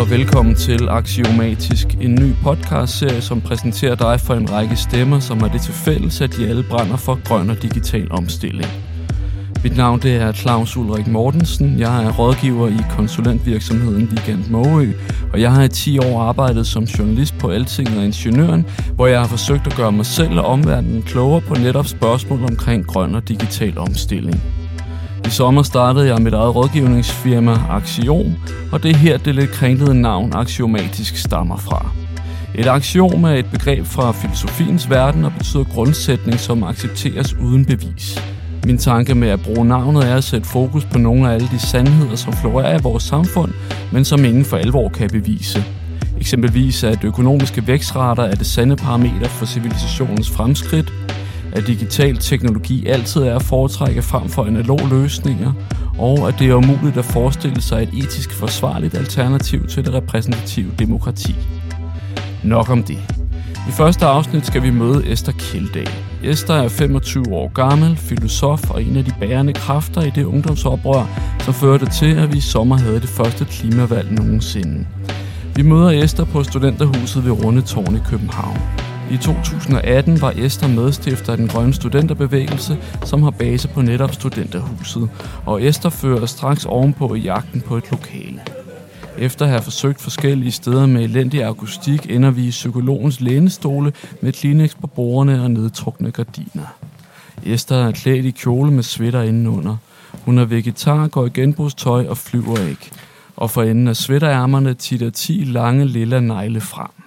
[0.00, 5.40] og velkommen til Axiomatisk, en ny podcastserie, som præsenterer dig for en række stemmer, som
[5.40, 8.70] har det til fælles, at de alle brænder for grøn og digital omstilling.
[9.62, 11.78] Mit navn det er Claus Ulrik Mortensen.
[11.78, 14.92] Jeg er rådgiver i konsulentvirksomheden Weekend Måø,
[15.32, 19.20] og jeg har i 10 år arbejdet som journalist på Altinget og Ingeniøren, hvor jeg
[19.20, 23.28] har forsøgt at gøre mig selv og omverdenen klogere på netop spørgsmål omkring grøn og
[23.28, 24.42] digital omstilling.
[25.26, 28.34] I sommer startede jeg mit eget rådgivningsfirma Axiom,
[28.72, 31.90] og det er her det lidt kringlede navn axiomatisk stammer fra.
[32.54, 38.22] Et axiom er et begreb fra filosofiens verden og betyder grundsætning, som accepteres uden bevis.
[38.66, 41.58] Min tanke med at bruge navnet er at sætte fokus på nogle af alle de
[41.58, 43.52] sandheder, som florerer i vores samfund,
[43.92, 45.64] men som ingen for alvor kan bevise.
[46.20, 50.92] Eksempelvis at økonomiske vækstrater er det sande parameter for civilisationens fremskridt,
[51.52, 55.52] at digital teknologi altid er at foretrække frem for analog løsninger,
[55.98, 60.70] og at det er umuligt at forestille sig et etisk forsvarligt alternativ til det repræsentative
[60.78, 61.34] demokrati.
[62.44, 62.98] Nok om det.
[63.68, 65.90] I første afsnit skal vi møde Esther Kildal.
[66.24, 71.06] Esther er 25 år gammel, filosof og en af de bærende kræfter i det ungdomsoprør,
[71.40, 74.86] som førte til, at vi i sommer havde det første klimavalg nogensinde.
[75.56, 78.89] Vi møder Esther på Studenterhuset ved Rundetårn i København.
[79.10, 85.10] I 2018 var Esther medstifter af den grønne studenterbevægelse, som har base på netop Studenterhuset,
[85.46, 88.40] og Esther fører straks ovenpå i jagten på et lokale.
[89.18, 94.32] Efter at have forsøgt forskellige steder med elendig akustik, ender vi i psykologens lænestole med
[94.32, 96.66] Kleenex på bordene og nedtrukne gardiner.
[97.44, 99.76] Esther er klædt i kjole med sweater indenunder.
[100.24, 102.90] Hun er vegetar, går i genbrugstøj og flyver ikke.
[103.36, 106.99] Og for enden af sweaterærmerne titter 10 lange lilla negle frem.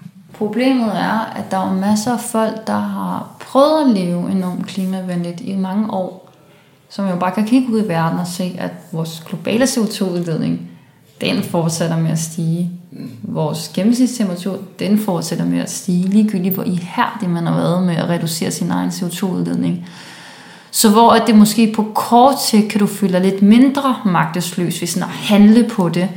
[0.43, 5.41] Problemet er, at der er masser af folk, der har prøvet at leve enormt klimavenligt
[5.41, 6.31] i mange år,
[6.89, 10.61] som jo bare kan kigge ud i verden og se, at vores globale CO2-udledning,
[11.21, 12.71] den fortsætter med at stige.
[13.21, 18.09] Vores gennemsnitstemperatur, den fortsætter med at stige, ligegyldigt hvor ihærdig man har været med at
[18.09, 19.85] reducere sin egen CO2-udledning.
[20.71, 24.81] Så hvor at det måske på kort sigt kan du føle dig lidt mindre magtesløs
[24.81, 26.09] ved sådan at handle på det,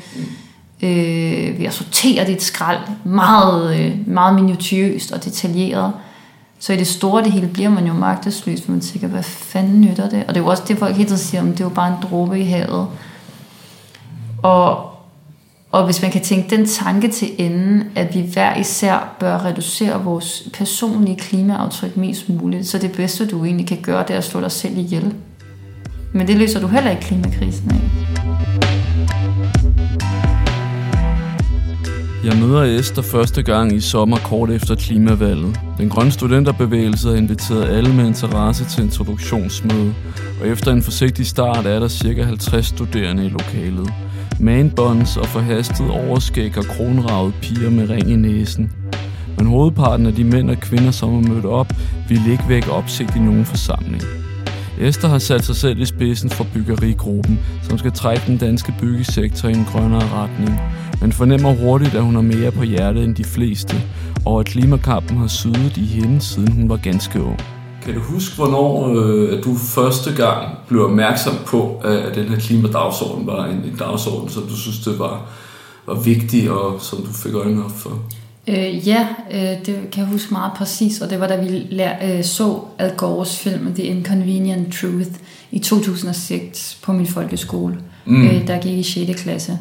[0.83, 5.93] øh, ved at sortere dit skrald meget, øh, meget minutiøst og detaljeret.
[6.59, 9.81] Så i det store det hele bliver man jo magtesløs, for man tænker, hvad fanden
[9.81, 10.25] nytter det?
[10.29, 11.89] Og det er jo også det, folk hele tiden siger, om det er jo bare
[11.89, 12.89] en dråbe i havet.
[14.43, 14.91] Og,
[15.73, 20.05] og hvis man kan tænke den tanke til enden, at vi hver især bør reducere
[20.05, 24.25] vores personlige klimaaftryk mest muligt, så det bedste, du egentlig kan gøre, det er at
[24.25, 25.15] slå dig selv ihjel.
[26.13, 28.36] Men det løser du heller ikke klimakrisen af.
[32.27, 35.61] Jeg møder Esther første gang i sommer kort efter klimavalget.
[35.79, 39.95] Den grønne studenterbevægelse har inviteret alle med interesse til introduktionsmøde,
[40.41, 42.23] og efter en forsigtig start er der ca.
[42.23, 43.93] 50 studerende i lokalet.
[44.41, 48.73] Manbonds og forhastet overskæg og kronravet piger med ring i næsen.
[49.39, 51.73] Men hovedparten af de mænd og kvinder, som er mødt op,
[52.09, 54.03] ville ikke vække opsigt i nogen forsamling.
[54.81, 59.49] Esther har sat sig selv i spidsen for byggerigruppen, som skal trække den danske byggesektor
[59.49, 60.61] i en grønnere retning.
[61.01, 63.77] Men fornemmer hurtigt, at hun har mere på hjertet end de fleste,
[64.25, 67.41] og at klimakampen har sydet i hende, siden hun var ganske ung.
[67.83, 73.27] Kan du huske, hvornår øh, du første gang blev opmærksom på, at den her klimadagsorden
[73.27, 75.29] var en, en dagsorden, som du synes, det var,
[75.87, 77.99] var vigtig, og som du fik øjnene op for?
[78.49, 81.93] Øh, ja, øh, det kan jeg huske meget præcis, og det var da vi lær,
[82.05, 85.11] øh, så Al Gores film The Inconvenient Truth
[85.51, 88.27] i 2006 på min folkeskole, mm.
[88.27, 89.23] øh, der gik i 6.
[89.23, 89.59] klasse.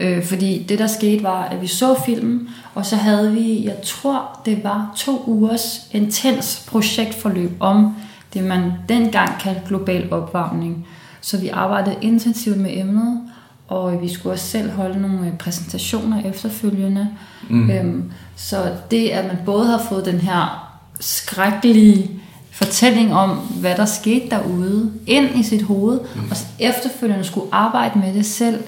[0.00, 3.76] Øh, fordi det der skete var, at vi så filmen, og så havde vi, jeg
[3.84, 7.94] tror det var to ugers intens projektforløb om
[8.34, 10.86] det, man dengang kaldte global opvarmning.
[11.20, 13.20] Så vi arbejdede intensivt med emnet,
[13.68, 17.08] og vi skulle også selv holde nogle præsentationer efterfølgende.
[17.50, 17.70] Mm.
[17.70, 22.10] Øhm, så det, at man både har fået den her skrækkelige
[22.50, 23.30] fortælling om,
[23.60, 26.20] hvad der skete derude, ind i sit hoved, mm.
[26.30, 28.64] og efterfølgende skulle arbejde med det selv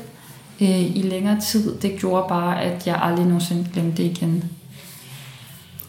[0.61, 4.45] øh, i længere tid, det gjorde bare, at jeg aldrig nogensinde glemte det igen.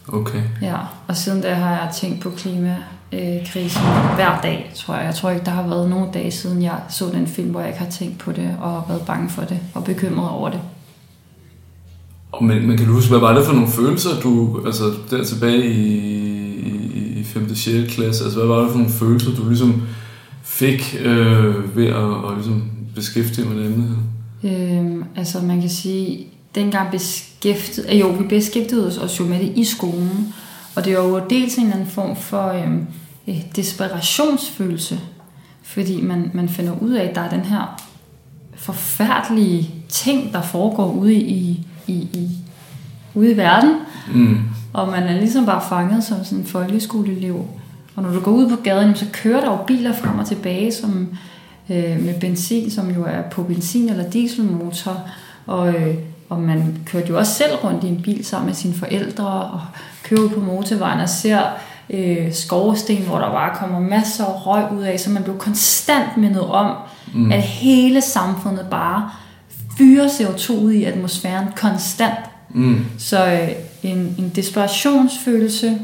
[0.08, 0.42] Okay.
[0.62, 0.78] Ja,
[1.08, 3.82] og siden da har jeg tænkt på klimakrisen
[4.16, 5.06] hver dag, tror jeg.
[5.06, 7.70] Jeg tror ikke, der har været nogen dage siden jeg så den film, hvor jeg
[7.70, 10.62] ikke har tænkt på det, og været bange for det, og bekymret over det.
[12.42, 15.66] Men, men kan du huske, hvad var det for nogle følelser, du, altså der tilbage
[15.66, 15.98] i,
[16.60, 17.56] i, i 5.
[17.56, 17.94] 6.
[17.94, 19.82] klasse, altså hvad var det for nogle følelser, du ligesom
[20.44, 22.64] fik øh, ved at, at ligesom
[22.96, 23.96] beskæftige med det emne her?
[24.44, 29.64] Øhm, altså man kan sige, dengang beskæftigede, jo, vi beskæftigede os jo med det i
[29.64, 30.34] skolen,
[30.76, 32.88] og det var jo dels en eller anden form for øhm,
[33.56, 35.00] desperationsfølelse,
[35.64, 37.82] fordi man, man finder ud af, at der er den her
[38.56, 42.30] forfærdelige ting, der foregår ude i, i, i,
[43.14, 43.76] ude i verden.
[44.14, 44.38] Mm.
[44.74, 47.48] Og man er ligesom bare fanget som sådan en folkeskoleelev.
[47.96, 50.72] Og når du går ud på gaden, så kører der jo biler frem og tilbage
[50.72, 51.10] som,
[51.70, 55.02] øh, med benzin, som jo er på benzin- eller dieselmotor.
[55.48, 55.96] Og, øh,
[56.30, 59.62] og man kørte jo også selv rundt i en bil sammen med sine forældre og
[60.04, 61.40] kører på motorvejen og ser
[61.90, 66.18] øh, skorsten, hvor der bare kommer masser af røg ud af, så man blev konstant
[66.18, 66.76] mindet om,
[67.14, 67.32] mm.
[67.32, 69.10] at hele samfundet bare
[69.78, 72.20] fyrer CO2 ud i atmosfæren konstant.
[72.50, 72.86] Mm.
[72.98, 73.50] Så øh,
[73.84, 75.80] en, en desperationsfølelse,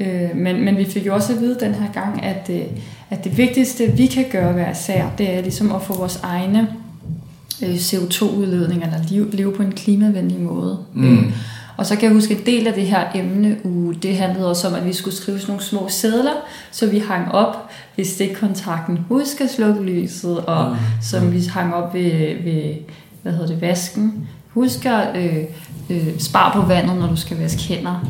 [0.00, 2.62] øh, men, men vi fik jo også at vide den her gang, at, øh,
[3.10, 6.68] at det vigtigste, vi kan gøre hver sær, det er ligesom at få vores egne
[7.62, 10.78] øh, CO2-udledninger, eller leve, leve på en klimavenlig måde.
[10.94, 11.18] Mm.
[11.18, 11.32] Øh,
[11.76, 14.48] og så kan jeg huske, at en del af det her emne, uh, det handlede
[14.50, 16.32] også om, at vi skulle skrive sådan nogle små sædler,
[16.70, 18.98] så vi hang op ved stikkontakten.
[19.08, 20.76] Husk at slukke lyset, og Mm.
[21.02, 22.10] som vi hang op ved,
[22.44, 22.74] ved
[23.22, 24.28] hvad hedder det, vasken.
[24.48, 25.44] Husk at øh,
[25.90, 28.04] øh, spare på vandet, når du skal vaske hænder.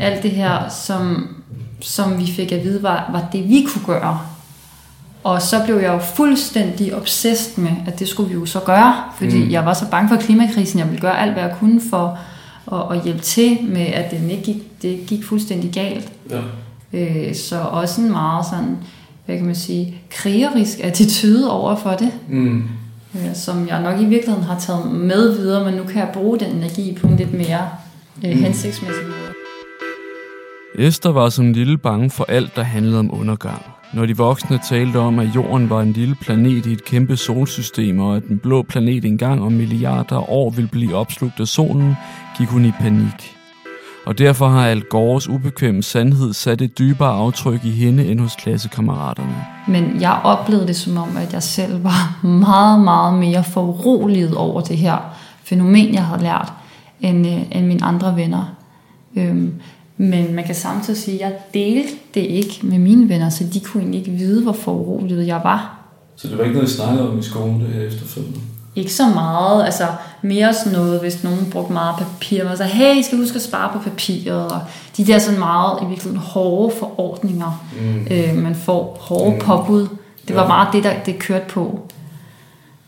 [0.00, 1.28] Alt det her, som,
[1.80, 4.20] som vi fik at vide, var, var det, vi kunne gøre.
[5.24, 8.94] Og så blev jeg jo fuldstændig obsessed med, at det skulle vi jo så gøre,
[9.18, 9.50] fordi Mm.
[9.50, 10.78] jeg var så bange for klimakrisen.
[10.78, 12.18] Jeg ville gøre alt, hvad jeg kunne for
[12.72, 16.12] at, at hjælpe til med, at det ikke gik, det gik fuldstændig galt.
[16.30, 16.40] Ja.
[16.92, 18.76] Øh, så også en meget sådan,
[19.26, 22.62] hvad kan man sige, krigerisk attitude over for det, Mm.
[23.14, 26.38] øh, som jeg nok i virkeligheden har taget med videre, men nu kan jeg bruge
[26.38, 27.68] den energi på en lidt mere
[28.24, 28.42] øh, Mm.
[28.42, 29.29] hensigtsmæssig måde.
[30.78, 33.62] Esther var som lille bange for alt, der handlede om undergang.
[33.94, 38.00] Når de voksne talte om, at jorden var en lille planet i et kæmpe solsystem,
[38.00, 41.94] og at den blå planet engang om milliarder år ville blive opslugt af solen,
[42.38, 43.36] gik hun i panik.
[44.06, 48.36] Og derfor har Al Gores ubekvemme sandhed sat et dybere aftryk i hende end hos
[48.36, 49.44] klassekammeraterne.
[49.68, 54.60] Men jeg oplevede det som om, at jeg selv var meget, meget mere foruroliget over
[54.60, 54.98] det her
[55.44, 56.52] fænomen, jeg havde lært,
[57.00, 58.44] end, øh, end mine andre venner.
[59.16, 59.60] Øhm,
[60.00, 63.60] men man kan samtidig sige, at jeg delte det ikke med mine venner, så de
[63.60, 65.76] kunne egentlig ikke vide, hvor foruroliget jeg var.
[66.16, 68.38] Så det var ikke noget, I snakkede om i skolen, det her efterfølgende?
[68.76, 69.84] Ikke så meget, altså
[70.22, 73.42] mere sådan noget, hvis nogen brugte meget papir, man sagde, hey, I skal huske at
[73.42, 74.60] spare på papiret, og
[74.96, 78.06] de der sådan meget i virkeligheden hårde forordninger, Mm.
[78.10, 79.40] øh, man får, hårde Mm.
[79.40, 79.88] påbud.
[80.28, 80.48] Det var Ja.
[80.48, 81.80] meget det, der det kørte på.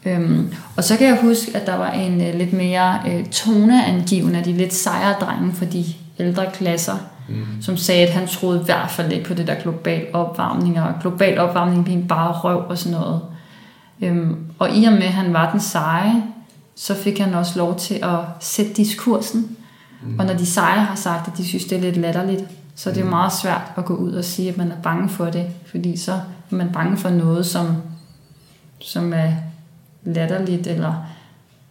[0.07, 4.39] Øhm, og så kan jeg huske, at der var en øh, lidt mere øh, toneangivende
[4.39, 5.85] af de lidt sejre drenge for de
[6.19, 6.97] ældre klasser,
[7.29, 7.63] Mm.
[7.63, 10.95] som sagde, at han troede i hvert fald ikke på det der global opvarmning, og
[11.01, 13.21] global opvarmning blev bare røv og sådan noget.
[14.03, 16.23] Øhm, og i og med, at han var den seje,
[16.77, 19.57] så fik han også lov til at sætte diskursen.
[20.03, 20.19] Mm.
[20.19, 22.45] Og når de seje har sagt, at de synes, det er lidt latterligt,
[22.75, 25.09] så er det jo meget svært at gå ud og sige, at man er bange
[25.09, 25.47] for det.
[25.67, 27.77] Fordi så er man bange for noget, som,
[28.81, 29.29] som er
[30.05, 30.95] latterligt, eller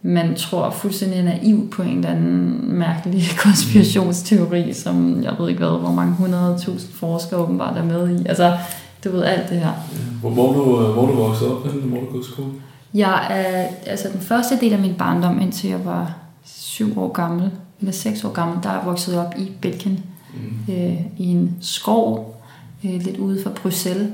[0.02, 5.80] man tror fuldstændig naiv på en eller anden mærkelig konspirationsteori, som jeg ved ikke hvad,
[5.80, 8.26] hvor mange hundredtusind forskere åbenbart er med i.
[8.26, 8.56] Altså,
[9.04, 9.72] du ved alt det her.
[10.20, 11.66] Hvor, hvor, du, hvor du voksede op?
[11.66, 12.48] Hvor du gået skole?
[12.94, 16.14] Jeg er, altså den første del af min barndom, indtil jeg var
[16.44, 17.50] syv år gammel,
[17.80, 20.74] eller seks år gammel, der er jeg vokset op i Belgien, Mm.
[20.74, 22.42] øh, i en skov,
[22.84, 24.08] øh, lidt ude for Bruxelles,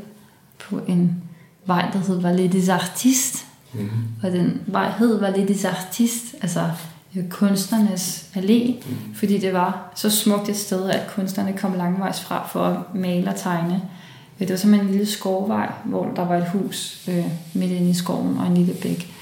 [0.69, 1.23] på en
[1.67, 3.89] vej, der hed Vallée des Artistes, Mm.
[4.23, 6.71] og den vej hed Vallée des Artistes, altså
[7.17, 8.85] øh, kunstnernes allé,
[9.15, 13.29] fordi det var så smukt et sted, at kunstnerne kom langvejs fra for at male
[13.31, 13.75] og tegne.
[13.75, 13.81] Øh,
[14.41, 17.95] Det var simpelthen en lille skovvej, hvor der var et hus øh, midt inde i
[17.95, 19.15] skoven og en lille bæk.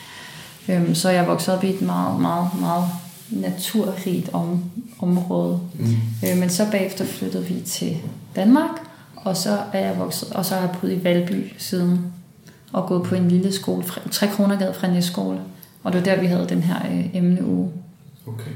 [0.68, 2.84] Øhm, så jeg voksede op i et meget, meget, meget
[3.30, 4.64] naturrigt om,
[4.98, 5.60] område.
[5.74, 5.86] Mm.
[6.28, 7.96] Øh, men så bagefter flyttede vi til
[8.36, 8.70] Danmark,
[9.16, 12.00] og så er jeg vokset, og så har jeg boet i Valby siden,
[12.76, 15.38] og gået på en lille skole, 3 kroner gade fra skole.
[15.82, 17.70] Og det var der, vi havde den her øh, emneuge.
[18.26, 18.50] Okay.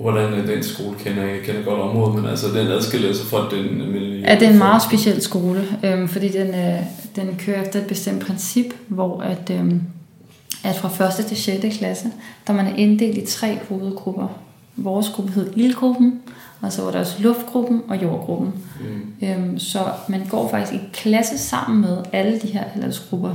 [0.00, 1.32] Hvordan er den skole kender jeg?
[1.32, 4.20] Jeg kender godt området, men altså den adskiller sig fra den almindelige...
[4.20, 6.80] Ja, det er en meget speciel skole, øhm, fordi den, øh,
[7.16, 9.82] den kører efter et bestemt princip, hvor at, øhm,
[10.64, 11.26] at fra 1.
[11.26, 11.76] til 6.
[11.78, 12.06] klasse,
[12.46, 14.28] der man er inddelt i tre hovedgrupper.
[14.76, 16.20] Vores gruppe hed ildgruppen,
[16.60, 18.52] og så var der også luftgruppen og jordgruppen.
[18.80, 19.26] Mm.
[19.28, 19.78] Øhm, så
[20.08, 23.34] man går faktisk i klasse sammen med alle de her aldersgrupper.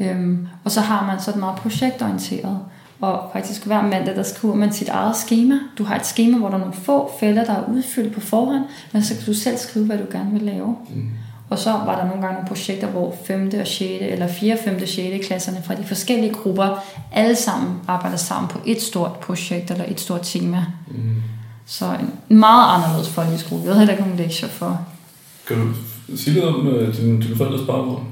[0.00, 2.58] Øhm, og så har man sådan meget projektorienteret.
[3.00, 5.54] Og faktisk hver mandag, der skriver man sit eget schema.
[5.78, 8.64] Du har et schema, hvor der er nogle få fælder, der er udfyldt på forhånd,
[8.92, 10.76] men så kan du selv skrive, hvad du gerne vil lave.
[10.94, 11.10] Mm.
[11.50, 13.50] Og så var der nogle gange nogle projekter, hvor 5.
[13.60, 13.80] og 6.
[14.00, 14.78] eller 4., 5.
[14.82, 15.26] og 6.
[15.26, 20.00] klasserne fra de forskellige grupper alle sammen arbejder sammen på et stort projekt eller et
[20.00, 20.64] stort tema.
[20.86, 21.22] Mm.
[21.66, 21.84] Så
[22.30, 23.62] en meget anderledes folkeskole.
[23.62, 24.86] Jeg havde heller ikke nogen lektier for.
[25.46, 25.66] Kan du
[26.16, 28.02] sige lidt om uh, din, din forældres baggrund?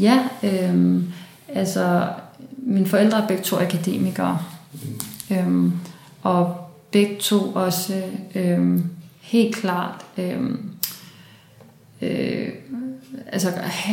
[0.00, 1.12] Ja, øhm,
[1.48, 2.08] altså
[2.56, 4.38] mine forældre er begge to akademikere.
[5.30, 5.72] Øhm,
[6.22, 6.56] og
[6.92, 8.02] begge to også
[8.34, 8.80] øh,
[9.20, 10.50] helt klart øh,
[12.02, 12.48] øh,
[13.32, 13.52] altså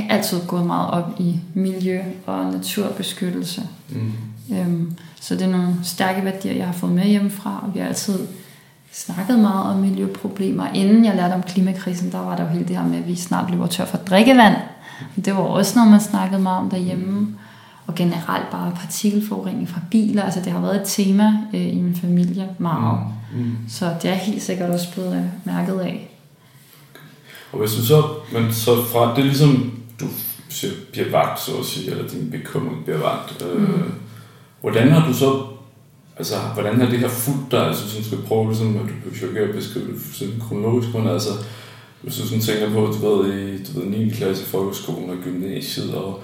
[0.09, 3.61] altid gået meget op i miljø og naturbeskyttelse.
[3.89, 4.11] Mm.
[4.55, 7.87] Øhm, så det er nogle stærke værdier, jeg har fået med hjemmefra, og vi har
[7.87, 8.19] altid
[8.91, 10.67] snakket meget om miljøproblemer.
[10.73, 13.15] Inden jeg lærte om klimakrisen, der var der jo hele det her med, at vi
[13.15, 14.55] snart løber tør for drikkevand.
[15.25, 17.27] Det var også noget, man snakkede meget om derhjemme.
[17.87, 20.23] Og generelt bare partikelforurening fra biler.
[20.23, 22.99] Altså det har været et tema øh, i min familie meget.
[23.33, 23.39] Mm.
[23.39, 23.55] Mm.
[23.69, 26.07] Så det er helt sikkert også blevet øh, mærket af.
[27.51, 28.03] Og hvis du så,
[28.33, 30.05] men så fra, det er ligesom, du
[30.49, 33.45] siger, bliver vagt, så at sige, eller din bekymring bliver vagt.
[33.45, 33.91] Øh, mm.
[34.61, 35.45] hvordan har du så,
[36.17, 37.67] altså, hvordan har det her fuldt dig?
[37.67, 40.93] Altså, hvis du skal prøve, ligesom, at du behøver ikke at beskrive det sådan kronologisk,
[40.93, 41.29] men altså,
[42.01, 44.09] hvis du sådan tænker på, at du ved, i du ved, 9.
[44.09, 46.23] klasse i folkeskolen og gymnasiet, og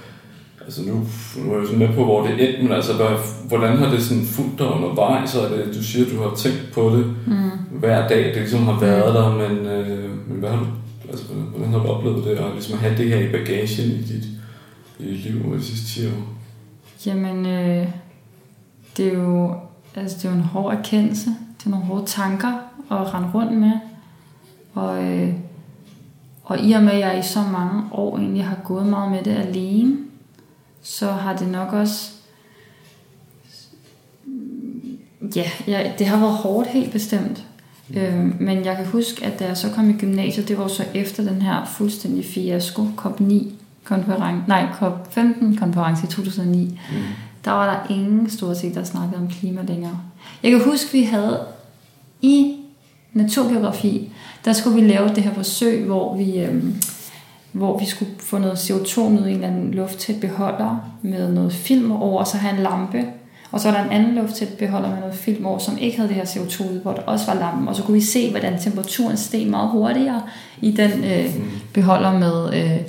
[0.66, 0.94] altså nu,
[1.38, 3.08] nu er jeg sådan med på, hvor det er endt, men altså, hvad,
[3.48, 6.70] hvordan har det sådan fulgt dig undervejs, og det, du siger, at du har tænkt
[6.74, 7.80] på det mm.
[7.80, 10.66] hver dag, det ligesom har været der, men, øh, men hvad har du
[11.10, 14.02] Altså, hvordan har du oplevet det, at, ligesom at have det her i bagagen i
[14.02, 14.26] dit,
[15.00, 16.24] i dit liv de sidste 10 år?
[17.06, 17.88] Jamen, øh,
[18.98, 19.56] det er jo
[19.96, 21.30] altså, det er jo en hård erkendelse.
[21.60, 22.54] Det er nogle hårde tanker
[22.92, 23.72] at rende rundt med.
[24.74, 25.34] Og, øh,
[26.48, 29.24] og i og med, at jeg i så mange år egentlig har gået meget med
[29.24, 29.98] det alene,
[30.82, 32.12] så har det nok også...
[35.36, 37.44] Ja, ja det har været hårdt helt bestemt.
[37.94, 40.84] Øh, men jeg kan huske, at da jeg så kom i gymnasiet, det var så
[40.94, 43.46] efter den her fuldstændig fiasko, COP9
[43.84, 46.64] konference, nej, COP15 konference i 2009.
[46.66, 46.98] Mm.
[47.46, 50.00] Der var der ingen stort set, der snakkede om klima længere.
[50.44, 51.40] Jeg kan huske, vi havde
[52.22, 52.56] i
[53.14, 54.12] naturgeografi,
[54.48, 56.76] der skulle vi lave det her forsøg, hvor vi, øhm,
[57.52, 61.32] hvor vi skulle få noget CO2 ud i en eller anden luft til beholder med
[61.32, 63.06] noget film over, og så have en lampe,
[63.52, 66.10] og så var der en anden lufttæt beholder med noget film over, som ikke havde
[66.10, 67.68] det her CO2 hvor der også var lampen.
[67.68, 70.22] Og så kunne vi se, hvordan temperaturen steg meget hurtigere
[70.62, 71.50] i den øh, mm.
[71.74, 72.80] beholder med, øh,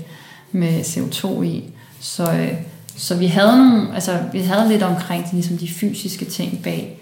[0.52, 1.64] med CO2 i.
[2.00, 2.52] Så, øh,
[2.96, 7.00] så vi havde nogle, altså vi havde lidt omkring de, ligesom de fysiske ting bag.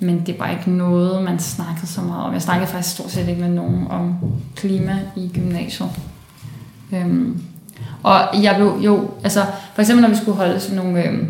[0.00, 2.32] Men det var ikke noget, man snakkede så meget om.
[2.32, 4.14] Jeg snakkede faktisk stort set ikke med nogen om
[4.56, 5.90] klima i gymnasiet.
[6.92, 7.42] Øhm,
[8.02, 11.04] og jeg blev jo, altså for eksempel når vi skulle holde sådan nogle...
[11.04, 11.24] Øh,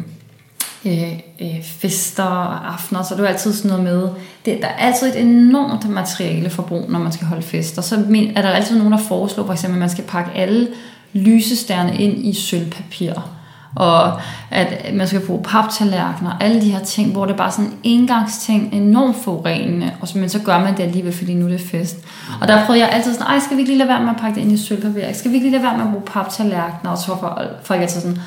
[0.85, 4.09] øh, øh, fester og aftener, så er det jo altid sådan noget med,
[4.45, 7.83] det, der er altid et enormt materialeforbrug, når man skal holde fester.
[7.83, 7.95] Så
[8.37, 10.69] er der altid nogen, der foreslår for eksempel, at man skal pakke alle
[11.13, 13.40] lysesterne ind i sølvpapir
[13.75, 17.65] og at man skal bruge paptallerkener, alle de her ting, hvor det er bare sådan
[17.65, 21.51] en engangsting, enormt forurenende, og så, men så gør man det alligevel, fordi nu er
[21.51, 21.97] det fest.
[22.41, 24.17] Og der prøvede jeg altid sådan, ej, skal vi ikke lige lade være med at
[24.21, 25.13] pakke det ind i sølvpapir?
[25.13, 26.91] Skal vi ikke lige lade være med at bruge paptallerkener?
[26.91, 28.19] Og så får folk altid sådan,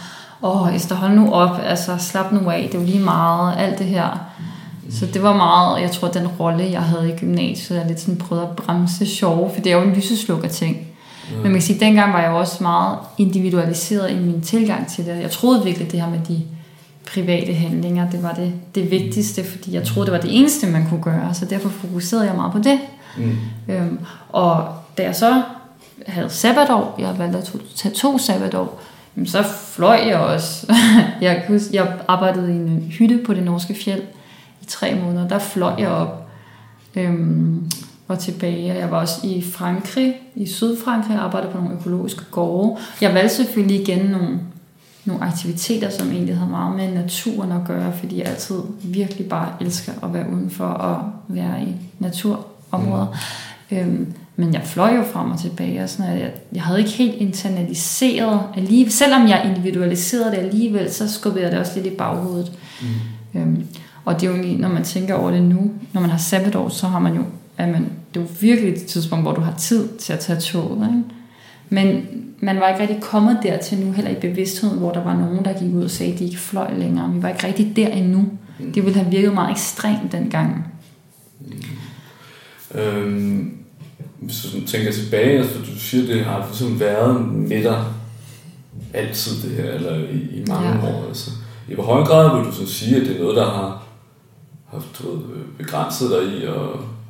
[0.42, 3.54] åh oh, Esther, hold nu op, altså slap nu af, det er jo lige meget,
[3.58, 4.20] alt det her.
[4.92, 8.18] Så det var meget, jeg tror, den rolle, jeg havde i gymnasiet, jeg lidt sådan
[8.18, 10.78] prøvede at bremse sjove, for det er jo en lyseslukker ting.
[11.32, 11.36] Ja.
[11.36, 15.22] Men man kan sige, dengang var jeg også meget individualiseret i min tilgang til det.
[15.22, 16.42] Jeg troede virkelig det her med de
[17.13, 20.89] private handlinger, det var det, det vigtigste, fordi jeg troede, det var det eneste, man
[20.89, 22.80] kunne gøre, så derfor fokuserede jeg meget på det.
[23.18, 23.38] Mm.
[23.68, 24.00] Øhm,
[24.30, 25.44] og da jeg så
[26.08, 28.82] havde sabbatår, jeg valgte at tage to sabbatår,
[29.25, 30.74] så fløj jeg også.
[31.22, 34.01] jeg, huske, jeg arbejdede i en hytte på det norske fjeld
[34.62, 35.27] i tre måneder.
[35.27, 36.30] Der fløj jeg op
[36.96, 37.72] øhm,
[38.07, 38.75] og tilbage.
[38.75, 42.77] Jeg var også i Frankrig, i Sydfrankrig, og arbejdede på nogle økologiske gårde.
[43.01, 44.39] Jeg valgte selvfølgelig igen nogle,
[45.05, 49.50] nogle aktiviteter, som egentlig havde meget med naturen at gøre, fordi jeg altid virkelig bare
[49.62, 53.17] elsker at være udenfor og være i naturområder.
[53.69, 53.77] Mm.
[53.77, 57.15] Øhm, men jeg fløj jo frem og tilbage, og sådan, jeg, jeg havde ikke helt
[57.15, 62.51] internaliseret, alligevel, selvom jeg individualiserede det alligevel, så skubbede jeg det også lidt i baghovedet.
[62.81, 63.39] Mm.
[63.39, 63.67] Øhm,
[64.05, 66.69] og det er jo lige, når man tænker over det nu, når man har sabbatår,
[66.69, 67.24] så har man jo,
[67.57, 70.88] at man, det jo virkelig et tidspunkt, hvor du har tid til at tage toget.
[70.88, 71.03] Ikke?
[71.69, 72.05] Men
[72.39, 75.60] man var ikke rigtig kommet dertil nu, heller i bevidstheden, hvor der var nogen, der
[75.60, 77.13] gik ud og sagde, at de ikke fløj længere.
[77.13, 78.25] Vi var ikke rigtig der endnu.
[78.74, 80.74] Det ville have virket meget ekstremt dengang.
[81.39, 82.79] Mm.
[82.79, 83.63] Øhm
[84.24, 87.86] hvis du tænker tilbage, altså du siger, det har ligesom været med dig
[88.93, 90.93] altid det her, eller i, i mange ja.
[90.93, 91.07] år.
[91.07, 91.31] Altså.
[91.69, 93.83] I hvor høj grad vil du så sige, at det er noget, der har
[94.74, 95.19] ved,
[95.57, 96.53] begrænset dig i at,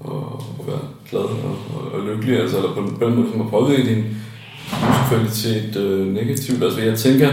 [0.06, 3.42] at, at være glad og, og, og lykkelig, altså, eller på, på den måde, som
[3.42, 4.04] har påvirket din
[4.82, 6.64] livskvalitet øh, negativt.
[6.64, 7.30] Altså jeg tænker,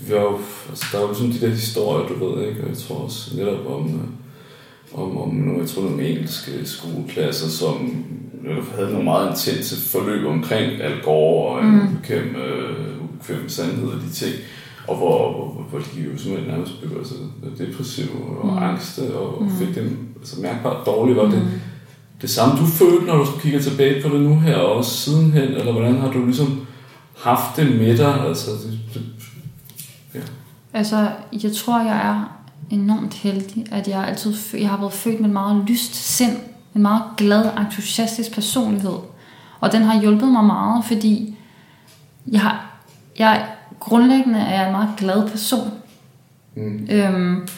[0.00, 2.62] vi har jo, altså, der er jo sådan de der historier, du ved, ikke?
[2.62, 7.48] og jeg tror også netop om, øh, om, om nogle, jeg tror, nogle engelske skoleklasser,
[7.48, 8.04] som
[8.74, 11.80] havde nogle meget intense forløb omkring Al Gore og en mm.
[11.80, 14.34] ubekvem, øh, ubekvem sandhed og de ting.
[14.88, 17.14] og hvor, hvor, hvor de jo simpelthen nærmest blev altså,
[17.58, 18.08] depressive
[18.42, 18.62] og mm.
[18.62, 19.50] angste og mm.
[19.58, 21.16] fik dem altså, mærkbart dårligt.
[21.16, 21.30] Var mm.
[21.30, 21.42] det
[22.20, 25.42] det samme, du følte, når du kigger tilbage på det nu her, og også sidenhen,
[25.42, 26.66] eller hvordan har du ligesom
[27.22, 28.20] haft det med dig?
[28.26, 29.02] Altså, det, det,
[30.14, 30.20] ja.
[30.72, 31.10] altså
[31.42, 35.32] jeg tror, jeg er enormt heldig, at jeg altid jeg har været født med en
[35.32, 36.36] meget lyst sind,
[36.74, 38.96] en meget glad, entusiastisk personlighed.
[39.60, 41.36] Og den har hjulpet mig meget, fordi
[42.32, 42.80] jeg, har,
[43.18, 43.46] jeg
[43.80, 45.70] grundlæggende er en meget glad person.
[46.56, 46.86] Mm.
[46.90, 47.48] Øhm,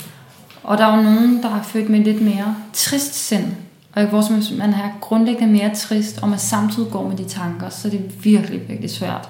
[0.62, 3.44] og der er jo nogen, der har født med lidt mere trist sind.
[3.92, 7.90] Og hvor man er grundlæggende mere trist, og man samtidig går med de tanker, så
[7.90, 9.28] det er virkelig, virkelig svært.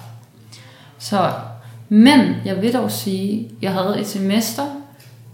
[0.99, 1.31] Så,
[1.89, 4.63] men jeg vil dog sige, jeg havde et semester,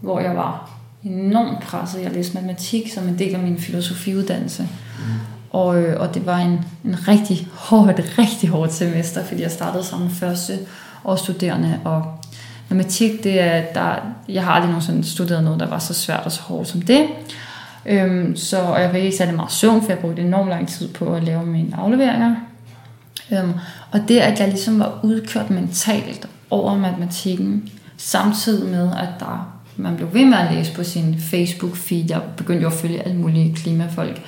[0.02, 0.70] hvor jeg var
[1.04, 2.02] enormt presset.
[2.02, 4.64] Jeg læste matematik som en del af min filosofiuddannelse.
[4.64, 5.06] Mm.
[5.52, 9.84] Og, øh, og det var en, en rigtig hårdt, rigtig hårdt semester, fordi jeg startede
[9.84, 10.60] som første
[11.06, 12.20] år studerende, og
[12.70, 13.96] matematik, det er, der,
[14.30, 17.08] jeg har aldrig nogensinde studeret noget, der var så svært og så hårdt som det.
[17.86, 20.88] Øhm, så, og jeg fik ikke særlig meget søvn, for jeg brugte enormt lang tid
[20.88, 22.36] på at lave mine afleveringer.
[23.32, 23.54] Øhm,
[23.92, 29.96] og det, at jeg ligesom var udkørt mentalt over matematikken, samtidig med, at der, man
[29.96, 33.56] blev ved med at læse på sin Facebook-feed, jeg begyndte jo at følge alle mulige
[33.56, 34.22] klimafolk,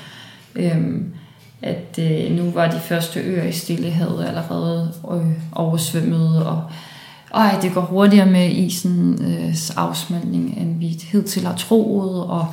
[0.55, 1.13] øhm,
[1.61, 6.63] at øh, nu var de første øer i Stillehavet allerede øh, oversvømmet, og
[7.33, 12.47] ej, det går hurtigere med isens øh, afsmeltning, end vi hidtil har troet, og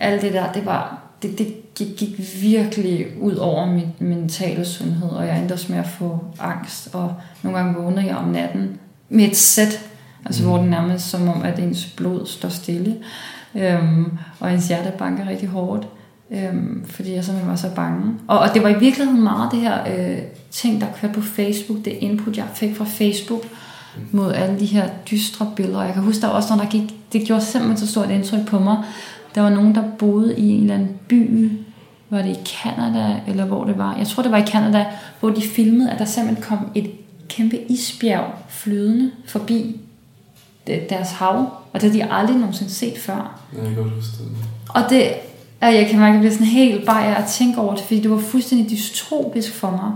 [0.00, 5.08] alt det der, det var, det, det gik, gik virkelig ud over min mentale sundhed,
[5.08, 8.78] og jeg endte også med at få angst, og nogle gange vågnede jeg om natten
[9.08, 9.80] med et sæt,
[10.24, 10.48] altså mm.
[10.48, 12.96] hvor det nærmest som om, at ens blod står stille,
[13.54, 15.88] øhm, og ens hjerte banker rigtig hårdt,
[16.30, 18.14] øhm, fordi jeg simpelthen var så bange.
[18.28, 20.18] Og, og det var i virkeligheden meget det her øh,
[20.50, 23.42] ting, der kørte på Facebook, det input, jeg fik fra Facebook,
[24.12, 25.82] mod alle de her dystre billeder.
[25.82, 28.58] Jeg kan huske, der også når der gik, det gjorde simpelthen så stort indtryk på
[28.58, 28.76] mig,
[29.38, 31.50] der var nogen, der boede i en eller anden by,
[32.10, 33.96] var det i Canada, eller hvor det var.
[33.96, 34.86] Jeg tror, det var i Canada,
[35.20, 36.90] hvor de filmede, at der simpelthen kom et
[37.28, 39.80] kæmpe isbjerg flydende forbi
[40.66, 41.36] deres hav,
[41.72, 43.40] og det havde de aldrig nogensinde set før.
[43.52, 44.28] Ja, jeg kan godt huske det.
[44.68, 45.02] Og det,
[45.60, 48.10] jeg kan mærke, at jeg bliver sådan helt bare at tænke over det, fordi det
[48.10, 49.92] var fuldstændig dystopisk for mig.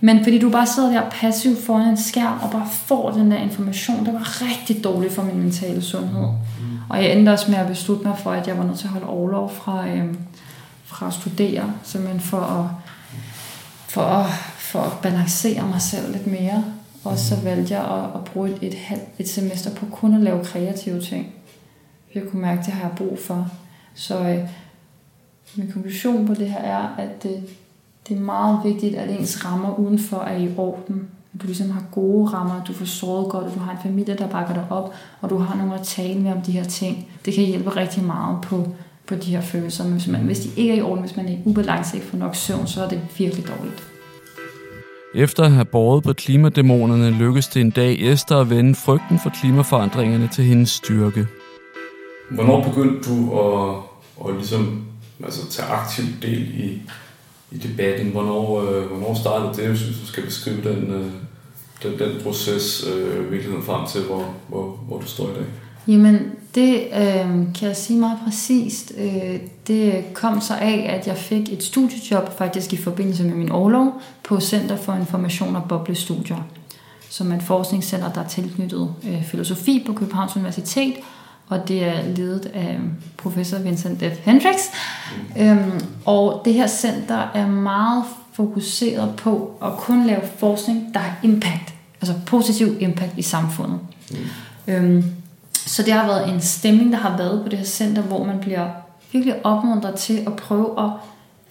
[0.00, 3.38] Men fordi du bare sidder der passivt foran en skærm og bare får den der
[3.38, 6.22] information, det var rigtig dårligt for min mentale sundhed.
[6.22, 6.79] Mm.
[6.90, 8.92] Og jeg endte også med at beslutte mig for, at jeg var nødt til at
[8.92, 10.14] holde overlov fra, øh,
[10.84, 12.66] fra at studere, simpelthen for at,
[13.88, 14.26] for, at,
[14.58, 16.64] for at balancere mig selv lidt mere.
[17.04, 20.20] Og så valgte jeg at, at bruge et, et, halvt, et semester på kun at
[20.20, 21.34] lave kreative ting.
[22.14, 23.48] Jeg kunne mærke, at det har jeg brug for.
[23.94, 24.48] Så øh,
[25.56, 27.42] min konklusion på det her er, at det,
[28.08, 32.30] det er meget vigtigt, at ens rammer udenfor er i orden du ligesom har gode
[32.30, 35.30] rammer, du får sovet godt, og du har en familie, der bakker dig op, og
[35.30, 37.08] du har nogen at tale med om de her ting.
[37.24, 38.68] Det kan hjælpe rigtig meget på,
[39.06, 39.84] på de her følelser.
[39.84, 42.08] Men hvis, man, hvis de ikke er i orden, hvis man er i ubalance, ikke
[42.08, 43.90] får nok søvn, så er det virkelig dårligt.
[45.14, 49.30] Efter at have båret på klimadæmonerne, lykkedes det en dag Esther at vende frygten for
[49.30, 51.26] klimaforandringerne til hendes styrke.
[52.30, 53.76] Hvornår begyndte du at,
[54.28, 54.84] at ligesom,
[55.24, 56.82] altså, tage aktiv del i,
[57.52, 58.10] i debatten?
[58.10, 61.06] Hvornår, øh, hvornår startede det, hvis du skal beskrive den, øh,
[61.82, 65.44] den, den proces øh, virkeligheden frem til, hvor, hvor, hvor du står i dag?
[65.88, 68.92] Jamen, det øh, kan jeg sige meget præcist.
[68.98, 73.50] Øh, det kom så af, at jeg fik et studiejob faktisk i forbindelse med min
[73.50, 76.46] overlov på Center for Information og Boblestudier,
[77.08, 80.94] som er et forskningscenter, der er tilknyttet øh, filosofi på Københavns Universitet,
[81.50, 82.78] og det er ledet af
[83.16, 84.18] professor Vincent F.
[84.24, 84.70] Hendricks.
[85.36, 85.42] Mm.
[85.42, 91.16] Øhm, og det her center er meget fokuseret på at kun lave forskning, der har
[91.22, 93.78] impact, altså positiv impact i samfundet.
[94.10, 94.16] Mm.
[94.66, 95.04] Øhm,
[95.52, 98.38] så det har været en stemning, der har været på det her center, hvor man
[98.40, 98.68] bliver
[99.12, 100.90] virkelig opmuntret til at prøve at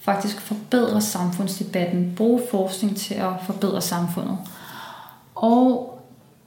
[0.02, 4.38] faktisk forbedre samfundsdebatten, bruge forskning til at forbedre samfundet.
[5.36, 5.89] Og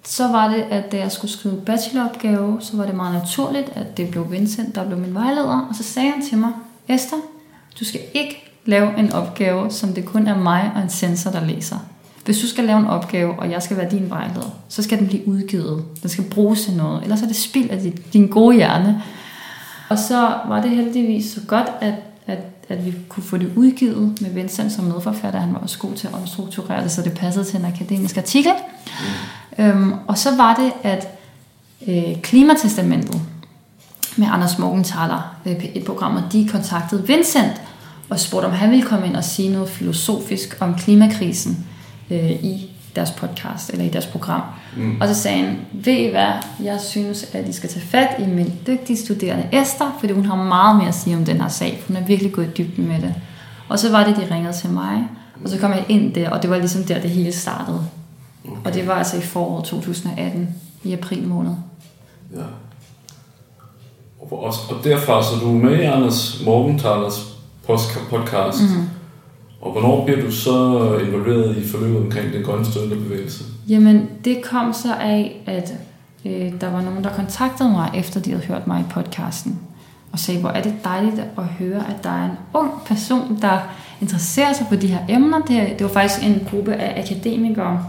[0.04, 3.96] så var det, at da jeg skulle skrive bacheloropgave, så var det meget naturligt, at
[3.96, 5.66] det blev Vincent, der blev min vejleder.
[5.70, 6.52] Og så sagde han til mig,
[6.88, 7.18] Esther,
[7.80, 11.44] du skal ikke lave en opgave, som det kun er mig og en sensor, der
[11.44, 11.76] læser.
[12.24, 15.06] Hvis du skal lave en opgave, og jeg skal være din vejleder, så skal den
[15.06, 15.84] blive udgivet.
[16.02, 17.02] Den skal bruges til noget.
[17.02, 19.02] Ellers er det spild af din gode hjerne.
[19.88, 21.94] Og så var det heldigvis så godt, at,
[22.26, 22.38] at,
[22.72, 25.40] at vi kunne få det udgivet med Vincent som medforfatter.
[25.40, 28.52] Han var også god til at omstrukturere det, så det passede til en akademisk artikel.
[29.58, 31.08] Øhm, og så var det, at
[31.88, 33.20] øh, Klimatestamentet
[34.16, 37.62] med Anders Morgenthaler, øh, et program, og de kontaktede Vincent
[38.11, 41.66] og spurgte, om han ville komme ind og sige noget filosofisk om klimakrisen
[42.11, 44.42] øh, i deres podcast eller i deres program.
[44.76, 45.00] Mm.
[45.00, 48.26] Og så sagde han, ved I hvad, jeg synes, at I skal tage fat i
[48.26, 51.83] min dygtige studerende Esther, fordi hun har meget mere at sige om den her sag.
[51.88, 53.14] Hun er virkelig gået i dybden med det.
[53.68, 55.09] Og så var det, de ringede til mig,
[55.44, 57.87] og så kom jeg ind der, og det var ligesom der, det hele startede.
[58.44, 58.57] Okay.
[58.64, 61.52] Og det var altså i foråret 2018, i april måned.
[62.37, 62.42] Ja.
[64.20, 67.37] Og, og derfra så du er med i Anders Morgenthalers
[68.11, 68.62] podcast.
[68.62, 68.88] Mm-hmm.
[69.62, 70.55] Og hvornår bliver du så
[71.07, 73.44] involveret i forløbet omkring den grønne studenterbevægelse?
[73.68, 75.75] Jamen, det kom så af, at
[76.25, 79.59] øh, der var nogen, der kontaktede mig, efter de havde hørt mig i podcasten,
[80.12, 83.59] og sagde, hvor er det dejligt at høre, at der er en ung person, der
[84.01, 85.38] interesserer sig for de her emner.
[85.38, 87.85] Det, det var faktisk en gruppe af akademikere,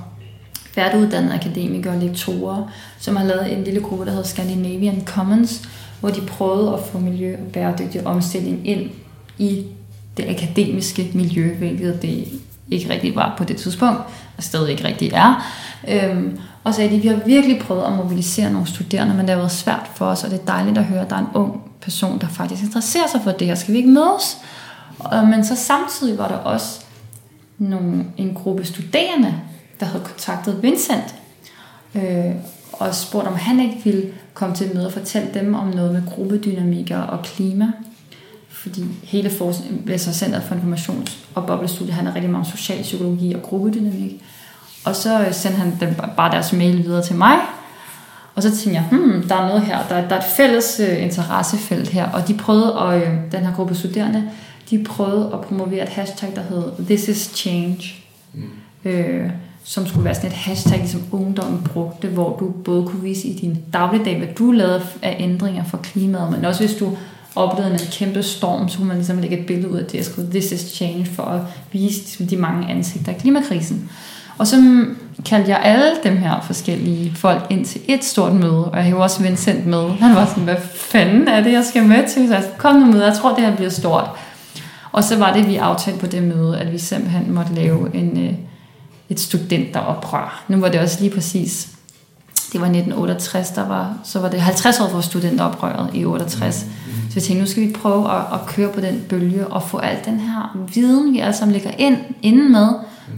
[0.76, 6.10] færdiguddannede akademikere og lektorer, som har lavet en lille gruppe, der hedder Scandinavian Commons, hvor
[6.10, 8.90] de prøvede at få miljø- og bæredygtig omstilling ind
[9.38, 9.66] i
[10.18, 12.28] det akademiske miljø, hvilket det
[12.72, 14.00] ikke rigtig var på det tidspunkt,
[14.38, 15.46] og stadig ikke rigtig er.
[15.88, 19.38] Øhm, og sagde de, vi har virkelig prøvet at mobilisere nogle studerende, men det har
[19.38, 21.62] været svært for os, og det er dejligt at høre, at der er en ung
[21.82, 23.56] person, der faktisk interesserer sig for det her.
[23.56, 24.38] Skal vi ikke mødes?
[25.00, 26.82] Og, men så samtidig var der også
[27.58, 29.36] nogle, en gruppe studerende,
[29.80, 31.16] der havde kontaktet Vincent,
[31.96, 32.36] øh,
[32.74, 36.02] og spurgt, om han ikke ville komme til møde og fortælle dem om noget med
[36.16, 37.72] gruppedynamikker og klima
[38.64, 43.34] fordi hele forskning, altså Center for Informations- og Boblestudie handler rigtig meget om social psykologi
[43.34, 44.24] og gruppedynamik.
[44.86, 47.38] Og så sendte han dem bare deres mail videre til mig,
[48.36, 51.04] og så tænkte jeg, hmm, der er noget her, der, der er et fælles uh,
[51.04, 54.24] interessefelt her, og de prøvede, og uh, den her gruppe studerende,
[54.70, 57.96] de prøvede at promovere et hashtag, der hed This is Change,
[58.34, 58.44] mm.
[58.86, 59.30] uh,
[59.64, 63.40] som skulle være sådan et hashtag, som ungdommen brugte, hvor du både kunne vise i
[63.40, 66.98] din dagligdag, hvad du lavede af ændringer for klimaet, men også hvis du
[67.36, 70.06] oplevede en kæmpe storm, så kunne man ligesom lægge et billede ud af det, og
[70.06, 71.42] skrive, this is change, for at
[71.72, 73.90] vise ligesom, de mange ansigter af klimakrisen.
[74.38, 74.86] Og så
[75.26, 78.98] kaldte jeg alle dem her forskellige folk ind til et stort møde, og jeg havde
[78.98, 79.90] også Vincent med.
[79.90, 82.28] Han var sådan, hvad fanden er det, jeg skal med til?
[82.28, 84.10] Så jeg kom nu med, jeg tror, det her bliver stort.
[84.92, 88.26] Og så var det, vi aftalte på det møde, at vi simpelthen måtte lave en,
[88.26, 88.34] øh,
[89.10, 90.44] et studenteroprør.
[90.48, 91.70] Nu var det også lige præcis,
[92.54, 96.66] det var 1968, der var, så var det 50 år for studenteroprøret i 68.
[96.66, 96.93] Mm.
[97.14, 99.78] Så jeg tænkte, nu skal vi prøve at, at køre på den bølge og få
[99.78, 102.68] al den her viden, vi alle sammen lægger ind, inden med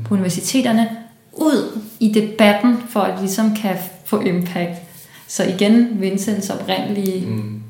[0.05, 0.89] på universiteterne,
[1.33, 4.81] ud i debatten, for at vi ligesom kan få impact.
[5.27, 7.63] Så igen, Vincents oprindelige mm.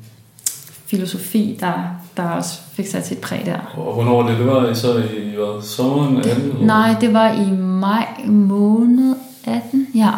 [0.86, 1.72] filosofi, der,
[2.16, 3.58] der også fik sat sit præg der.
[3.76, 6.52] Og hvornår det, det var så i hvad, sommeren 18?
[6.60, 10.10] Nej, det var i maj måned 18, ja.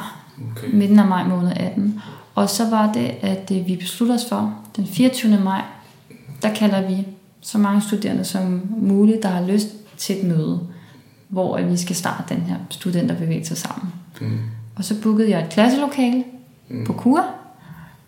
[0.51, 0.69] Okay.
[0.73, 2.01] Midten af maj måned 18.
[2.35, 5.41] Og så var det, at øh, vi besluttede os for, den 24.
[5.45, 5.63] maj
[6.43, 7.07] der kalder vi
[7.41, 10.61] så mange studerende som muligt, der har lyst til et møde,
[11.29, 13.93] hvor vi skal starte den her studenterbevægelse sammen.
[14.21, 14.39] Mm.
[14.77, 16.25] Og så bookede jeg et klasselokale
[16.69, 16.85] mm.
[16.85, 17.25] på kur,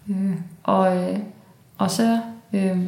[0.08, 1.18] øh, og, øh,
[1.78, 2.20] og så,
[2.52, 2.78] øh,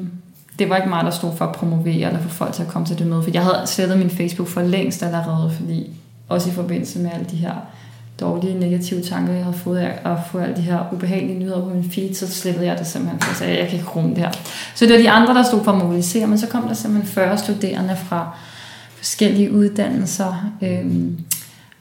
[0.59, 2.87] det var ikke mig, der stod for at promovere eller få folk til at komme
[2.87, 5.91] til det møde, for jeg havde slettet min Facebook for længst allerede, fordi
[6.29, 7.55] også i forbindelse med alle de her
[8.21, 11.69] dårlige, negative tanker, jeg havde fået af at få alle de her ubehagelige nyheder på
[11.75, 14.19] min feed, så slettede jeg det simpelthen, for jeg sagde, jeg kan ikke rumme det
[14.19, 14.31] her.
[14.75, 17.13] Så det var de andre, der stod for at mobilisere, men så kom der simpelthen
[17.13, 18.37] 40 studerende fra
[18.97, 21.19] forskellige uddannelser, øhm,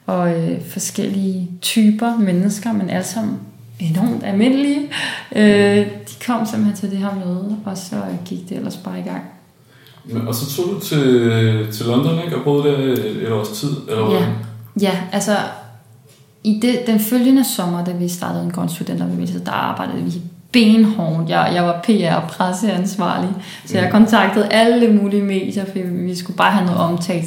[0.05, 3.39] og øh, forskellige typer mennesker, men alle sammen
[3.79, 4.79] enormt almindelige.
[5.35, 9.03] Øh, de kom simpelthen til det her møde, og så gik det ellers bare i
[9.03, 9.23] gang.
[10.27, 12.37] Og så tog du til, til London, ikke?
[12.37, 13.69] Og boede der et, et års tid?
[13.89, 14.25] Eller ja.
[14.81, 15.37] ja, altså
[16.43, 21.29] i det, den følgende sommer, da vi startede en grøn studenterbevægelse, der arbejdede vi benhårdt.
[21.29, 23.29] Jeg, jeg var PR og presseansvarlig,
[23.65, 23.91] så jeg mm.
[23.91, 27.23] kontaktede alle mulige medier, for vi skulle bare have noget omtale.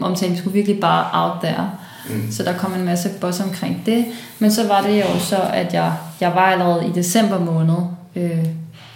[0.00, 0.32] omtale.
[0.32, 1.70] Vi skulle virkelig bare out there.
[2.10, 2.30] Mm.
[2.30, 4.04] Så der kom en masse boss omkring det.
[4.38, 7.76] Men så var det jo så, at jeg, jeg var allerede i december måned
[8.16, 8.46] øh,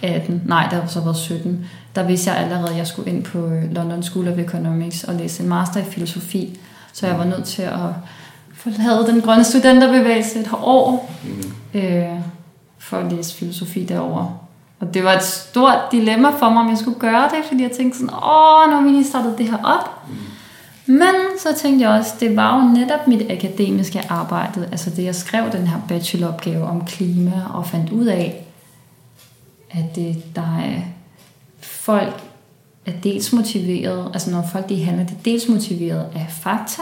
[0.01, 3.23] 18, nej, der var så været 17, der vidste jeg allerede, at jeg skulle ind
[3.23, 6.59] på øh, London School of Economics og læse en master i filosofi.
[6.93, 7.89] Så jeg var nødt til at
[8.61, 11.79] forlade den grønne studenterbevægelse et år mm.
[11.79, 12.19] øh,
[12.79, 14.37] for at læse filosofi derovre.
[14.79, 17.71] Og det var et stort dilemma for mig, om jeg skulle gøre det, fordi jeg
[17.71, 20.07] tænkte sådan, åh, nu har vi lige startet det her op.
[20.07, 20.93] Mm.
[20.93, 25.15] Men så tænkte jeg også, det var jo netop mit akademiske arbejde, altså det jeg
[25.15, 28.45] skrev den her bacheloropgave om klima, og fandt ud af,
[29.71, 30.81] at det, der er
[31.61, 32.23] folk
[32.85, 36.81] er dels motiveret, altså når folk de handler, det er dels motiveret af fakta,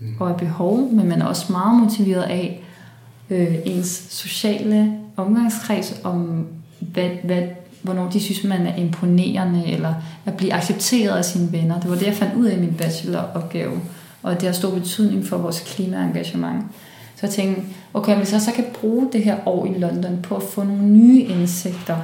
[0.00, 0.14] mm.
[0.20, 2.62] og af behov, men man er også meget motiveret af
[3.30, 6.46] øh, ens sociale omgangskreds, om
[6.80, 7.42] hvad, hvad,
[7.82, 11.80] hvornår de synes, man er imponerende, eller at blive accepteret af sine venner.
[11.80, 13.80] Det var det, jeg fandt ud af i min bacheloropgave.
[14.22, 16.64] og det har stor betydning for vores klimaengagement.
[17.16, 17.62] Så jeg tænkte,
[17.94, 20.82] okay, hvis jeg så kan bruge det her år i London på at få nogle
[20.82, 21.96] nye indsigter,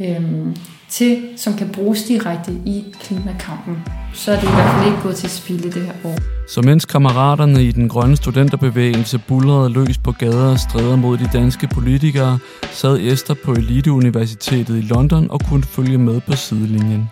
[0.00, 0.56] øhm,
[0.88, 3.76] til, som kan bruges direkte i klimakampen,
[4.14, 6.18] så er det i hvert fald ikke gået til spilde det her år.
[6.48, 11.28] Så mens kammeraterne i den grønne studenterbevægelse bulrede løs på gader og stræder mod de
[11.32, 12.38] danske politikere,
[12.72, 17.10] sad Esther på Eliteuniversitetet i London og kunne følge med på sidelinjen.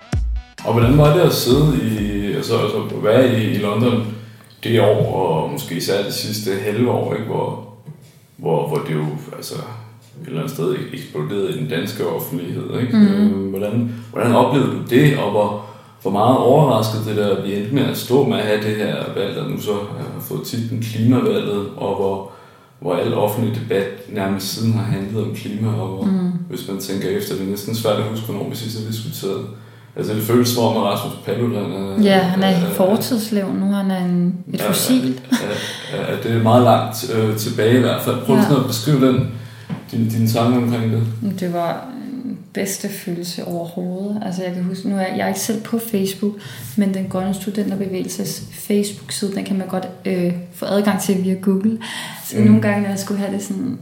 [0.64, 4.04] Og hvordan var det at sidde i, altså, altså være i, i London
[4.64, 7.68] det år, og måske især det sidste halve år, ikke, hvor,
[8.36, 9.06] hvor, hvor det jo
[9.36, 9.54] altså,
[10.22, 12.80] et eller andet sted eksploderede i den danske offentlighed.
[12.80, 12.96] Ikke?
[12.96, 13.50] Mm.
[13.50, 15.67] Hvordan, hvordan oplevede du det, og hvor,
[16.02, 18.76] hvor meget overrasket det der, at vi endte med at stå med at have det
[18.76, 22.30] her valg, der nu så har fået titlen klimavalget, og hvor,
[22.80, 26.32] hvor al offentlig debat nærmest siden har handlet om klima, og hvor, mm.
[26.48, 29.46] hvis man tænker efter, det er næsten svært at huske, hvornår vi sidst har diskuteret.
[29.96, 32.02] Altså det føles som om, at Rasmus Paludan er...
[32.02, 35.20] Ja, han er, er fortidslev nu, han er en, et ja, fossil.
[35.92, 38.16] Ja, det er meget langt øh, tilbage i hvert fald.
[38.26, 38.60] Prøv ja.
[38.60, 39.30] at beskrive den
[39.90, 41.02] din, din tanke omkring det?
[41.40, 41.84] Det var
[42.52, 44.22] bedste følelse overhovedet.
[44.26, 46.32] Altså jeg kan huske, nu er jeg, er ikke selv på Facebook,
[46.76, 51.78] men den grønne studenterbevægelses Facebook-side, den kan man godt øh, få adgang til via Google.
[52.24, 52.44] Så mm.
[52.44, 53.78] nogle gange, når jeg skulle have det sådan,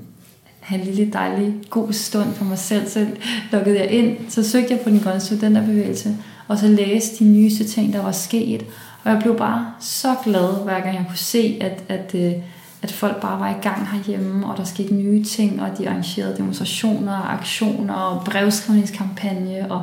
[0.61, 3.07] have en lille dejlig god stund for mig selv, så
[3.53, 6.17] lukkede jeg ind, så søgte jeg på den grønne studenterbevægelse,
[6.49, 8.67] og så læste de nyeste ting, der var sket.
[9.05, 12.33] Og jeg blev bare så glad, hver gang jeg kunne se, at, at øh,
[12.83, 16.37] at folk bare var i gang herhjemme, og der skete nye ting, og de arrangerede
[16.37, 19.83] demonstrationer, aktioner og brevskrivningskampagne, og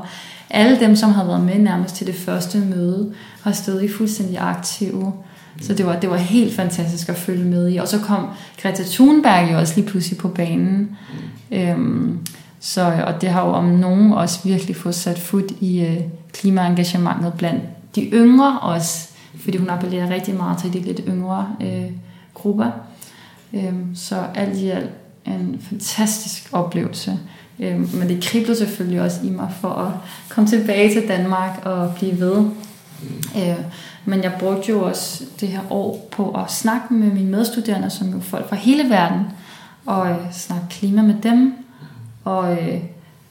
[0.50, 3.14] alle dem, som havde været med nærmest til det første møde,
[3.46, 5.14] var stadig fuldstændig aktive.
[5.62, 7.78] Så det var, det var helt fantastisk at følge med i.
[7.78, 8.28] Og så kom
[8.62, 10.98] Greta Thunberg jo også lige pludselig på banen.
[11.52, 12.20] Øhm,
[12.60, 15.98] så, og det har jo om nogen også virkelig fået sat fod i øh,
[16.34, 17.64] klimaengagementet blandt
[17.96, 21.92] de yngre også, fordi hun appellerer rigtig meget til de lidt yngre øh,
[22.44, 22.72] grupper.
[23.54, 24.90] Øhm, så alt i alt
[25.26, 27.20] en fantastisk oplevelse.
[27.60, 29.92] Øhm, men det kriblede selvfølgelig også i mig for at
[30.30, 32.46] komme tilbage til Danmark og blive ved.
[33.38, 33.60] Øh,
[34.06, 38.10] men jeg brugte jo også det her år på at snakke med mine medstuderende, som
[38.10, 39.26] jo folk fra hele verden,
[39.86, 41.54] og øh, snakke klima med dem,
[42.24, 42.80] og, øh,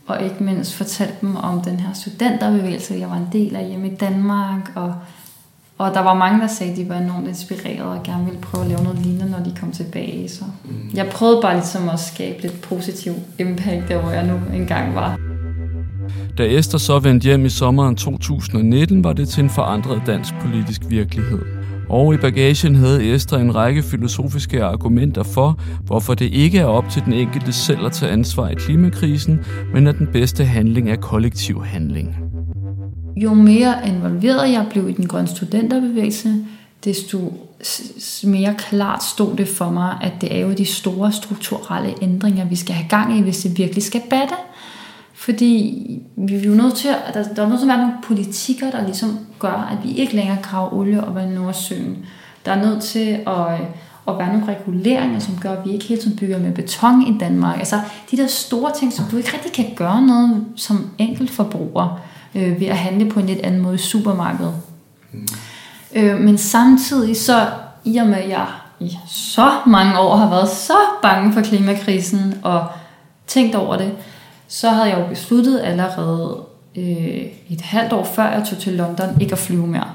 [0.07, 3.88] og ikke mindst fortælle dem om den her studenterbevægelse, jeg var en del af hjemme
[3.88, 4.94] i Danmark, og
[5.83, 8.64] og der var mange, der sagde, at de var enormt inspireret og gerne ville prøve
[8.64, 10.29] at lave noget lignende, når de kom tilbage.
[10.29, 10.90] Så mm.
[10.95, 15.18] jeg prøvede bare ligesom at skabe lidt positiv impact, der hvor jeg nu engang var.
[16.38, 20.81] Da Esther så vendte hjem i sommeren 2019, var det til en forandret dansk politisk
[20.88, 21.42] virkelighed.
[21.88, 26.88] Og i bagagen havde Esther en række filosofiske argumenter for, hvorfor det ikke er op
[26.88, 30.97] til den enkelte selv at tage ansvar i klimakrisen, men at den bedste handling er
[30.97, 32.32] kollektiv handling
[33.16, 36.44] jo mere involveret jeg blev i den grønne studenterbevægelse,
[36.85, 37.33] desto
[38.25, 42.57] mere klart stod det for mig, at det er jo de store strukturelle ændringer, vi
[42.57, 44.35] skal have gang i, hvis det virkelig skal batte.
[45.14, 45.85] Fordi
[46.16, 48.70] vi er jo nødt til at, der, der er nødt til at være nogle politikker,
[48.70, 51.98] der ligesom gør, at vi ikke længere graver olie op ad Nordsøen.
[52.44, 53.61] Der er nødt til at,
[54.09, 57.18] at være nogle reguleringer, som gør, at vi ikke hele tiden bygger med beton i
[57.18, 57.59] Danmark.
[57.59, 62.01] Altså de der store ting, som du ikke rigtig kan gøre noget som enkelt forbruger
[62.35, 64.55] øh, ved at handle på en lidt anden måde i supermarkedet.
[65.12, 65.27] Mm.
[65.95, 67.47] Øh, men samtidig så,
[67.85, 68.47] i og med at jeg
[68.81, 72.66] i så mange år har været så bange for klimakrisen og
[73.27, 73.92] tænkt over det,
[74.49, 76.37] så havde jeg jo besluttet allerede
[76.77, 79.88] øh, et halvt år før jeg tog til London ikke at flyve mere.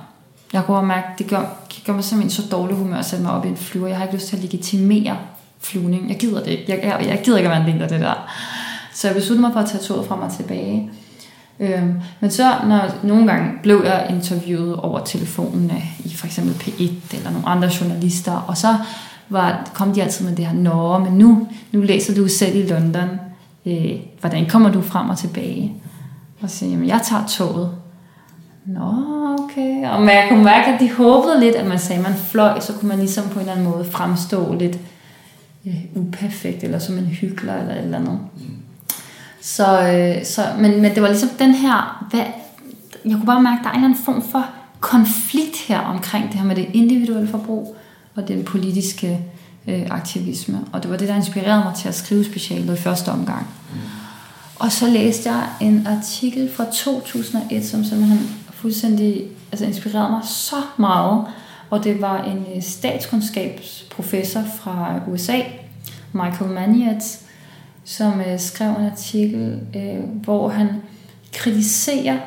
[0.53, 1.39] Jeg kunne mærke, det gør,
[1.75, 3.87] det gør mig simpelthen så dårlig humør at sætte mig op i en flyver.
[3.87, 5.17] Jeg har ikke lyst til at legitimere
[5.59, 6.09] flyvning.
[6.09, 6.63] Jeg gider det ikke.
[6.67, 8.29] Jeg, jeg, jeg gider ikke at være en del af det der.
[8.93, 10.91] Så jeg besluttede mig for at tage toget frem og tilbage.
[11.59, 16.53] Øhm, men så, når nogle gange blev jeg interviewet over telefonen af i for eksempel
[16.53, 18.75] P1 eller nogle andre journalister, og så
[19.29, 22.67] var, kom de altid med det her, nå, men nu, nu læser du selv i
[22.67, 23.09] London,
[23.65, 25.73] øh, hvordan kommer du frem og tilbage?
[26.41, 27.71] Og så jamen jeg, jeg tager toget.
[28.65, 28.93] Nå,
[29.39, 29.89] okay.
[29.89, 32.73] Og jeg kunne mærke, at de håbede lidt, at man sagde, at man fløj, så
[32.73, 34.79] kunne man ligesom på en eller anden måde fremstå lidt
[35.67, 38.19] øh, uperfekt, eller som en hyggelig eller et eller andet.
[38.37, 38.57] Mm.
[39.41, 42.25] Så, øh, så, men, men det var ligesom den her, hvad,
[43.05, 44.45] jeg kunne bare mærke, at der er en eller anden form for
[44.79, 47.75] konflikt her omkring det her med det individuelle forbrug
[48.15, 49.19] og den politiske
[49.67, 50.61] øh, aktivisme.
[50.71, 53.47] Og det var det, der inspirerede mig til at skrive specialet i første omgang.
[53.73, 53.79] Mm.
[54.55, 60.55] Og så læste jeg en artikel fra 2001, som simpelthen fuldstændig altså inspirerede mig så
[60.77, 61.25] meget.
[61.69, 65.39] Og det var en øh, statskundskabsprofessor fra USA,
[66.13, 67.17] Michael Manietz,
[67.87, 70.67] som øh, skrev en artikel, øh, hvor han
[71.33, 72.17] kritiserer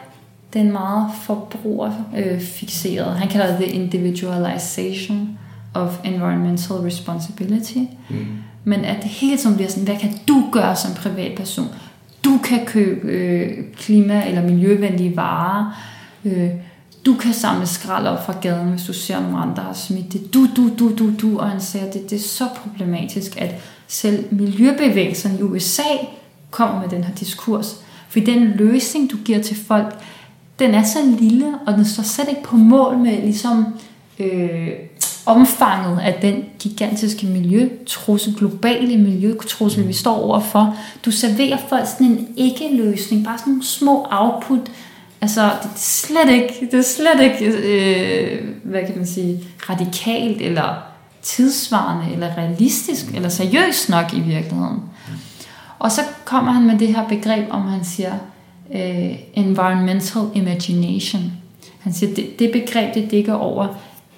[0.52, 3.14] den meget forbrugerfixeret.
[3.14, 5.38] Han kalder det individualization
[5.74, 7.78] of environmental responsibility.
[8.10, 8.26] Mm.
[8.64, 11.68] Men at det hele tiden bliver sådan, hvad kan du gøre som privatperson?
[12.24, 15.82] Du kan købe øh, klima- eller miljøvenlige varer.
[16.24, 16.50] Øh,
[17.06, 20.34] du kan samle skrald op fra gaden, hvis du ser nogle andre har smidt det.
[20.34, 21.38] Du, du, du, du, du.
[21.38, 23.54] Og han siger, at det, det er så problematisk, at
[23.90, 25.92] selv miljøbevægelsen i USA
[26.50, 27.76] kommer med den her diskurs.
[28.08, 29.94] For den løsning, du giver til folk,
[30.58, 33.64] den er så lille, og den står slet ikke på mål med ligesom,
[34.18, 34.68] øh,
[35.26, 40.76] omfanget af den gigantiske miljøtrussel, globale miljøtrussel, vi står overfor.
[41.04, 44.70] Du serverer folk sådan en ikke-løsning, bare sådan nogle små output.
[45.20, 50.42] Altså, det er slet ikke, det er slet ikke øh, hvad kan man sige, radikalt,
[50.42, 50.89] eller
[51.22, 54.82] tidsvarende, eller realistisk, eller seriøst nok i virkeligheden.
[55.78, 58.12] Og så kommer han med det her begreb, om han siger
[58.74, 61.32] øh, environmental imagination.
[61.80, 63.66] Han siger, det, det begreb, det dækker over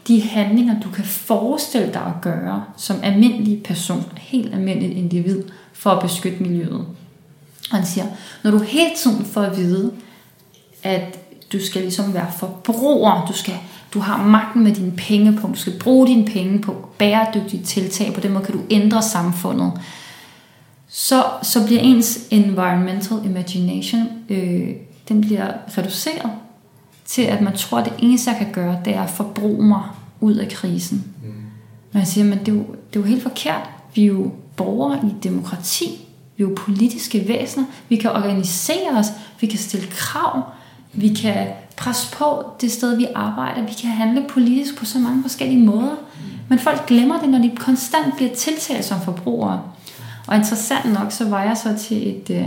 [0.09, 5.91] de handlinger, du kan forestille dig at gøre som almindelig person, helt almindelig individ, for
[5.91, 6.87] at beskytte miljøet.
[7.71, 8.07] Og han siger,
[8.45, 9.93] når du hele tiden får at vide,
[10.83, 11.19] at
[11.53, 13.55] du skal ligesom være forbruger, du, skal,
[13.95, 18.15] du har magten med dine penge på, du skal bruge dine penge på bæredygtige tiltag,
[18.15, 19.73] på den måde kan du ændre samfundet,
[20.89, 24.69] så, så bliver ens environmental imagination, øh,
[25.09, 26.31] den bliver reduceret
[27.05, 29.83] til, at man tror, at det eneste, jeg kan gøre, det er at forbruge mig
[30.21, 31.05] ud af krisen.
[31.23, 31.29] Mm.
[31.93, 33.71] Men jeg siger, men det er, jo, det er jo helt forkert.
[33.95, 36.09] Vi er jo borgere i demokrati.
[36.37, 37.65] Vi er jo politiske væsener.
[37.89, 39.07] Vi kan organisere os.
[39.41, 40.43] Vi kan stille krav.
[40.93, 43.63] Vi kan presse på det sted, vi arbejder.
[43.63, 45.97] Vi kan handle politisk på så mange forskellige måder.
[46.49, 49.63] Men folk glemmer det, når de konstant bliver tiltalt som forbrugere.
[50.27, 52.47] Og interessant nok, så var jeg så til et øh,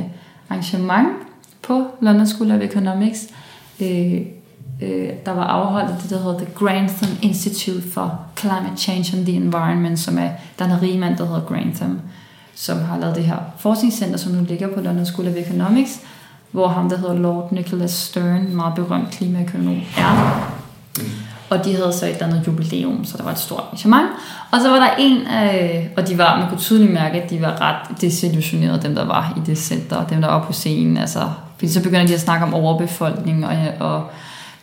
[0.49, 1.07] arrangement
[1.61, 3.27] på London School of Economics,
[3.79, 4.21] øh,
[4.81, 9.35] øh, der var afholdt det, der hedder The Grantham Institute for Climate Change and the
[9.35, 10.29] Environment, som er,
[10.59, 11.99] der er en rigmand, der hedder Grantham,
[12.55, 15.99] som har lavet det her forskningscenter, som nu ligger på London School of Economics,
[16.55, 20.51] hvor ham, der hedder Lord Nicholas Stern, meget berømt klimaøkonom, er.
[21.49, 24.09] Og de havde så et andet jubilæum, så der var et stort arrangement.
[24.51, 27.41] Og så var der en, øh, og de var, man kunne tydeligt mærke, at de
[27.41, 30.97] var ret desillusionerede, dem der var i det center, dem der var på scenen.
[30.97, 34.03] Altså, fordi så begynder de at snakke om overbefolkning, og, og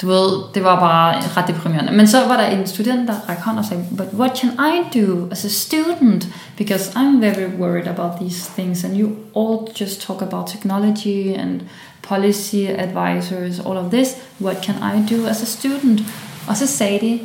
[0.03, 1.93] du ved, det var bare ret deprimerende.
[1.93, 4.99] Men så var der en student, der rækker hånd og sagde, but what can I
[5.01, 6.29] do as a student?
[6.59, 11.61] Because I'm very worried about these things, and you all just talk about technology and
[12.09, 14.09] policy advisors, all of this.
[14.41, 16.01] What can I do as a student?
[16.47, 17.21] Og så sagde de,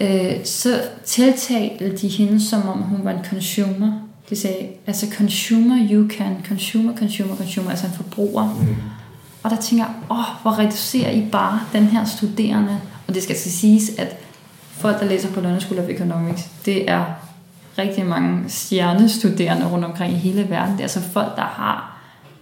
[0.00, 3.92] øh, så tiltalte de hende, som om hun var en consumer.
[4.30, 8.44] De sagde, altså consumer, you can, consumer, consumer, consumer, altså en forbruger.
[8.44, 8.76] Mm.
[9.44, 12.80] Og der tænker jeg, åh, hvor reducerer I bare den her studerende?
[13.08, 14.16] Og det skal så siges, at
[14.72, 17.04] folk, der læser på London School of Economics, det er
[17.78, 20.72] rigtig mange stjernestuderende rundt omkring i hele verden.
[20.72, 21.94] Det er altså folk, der har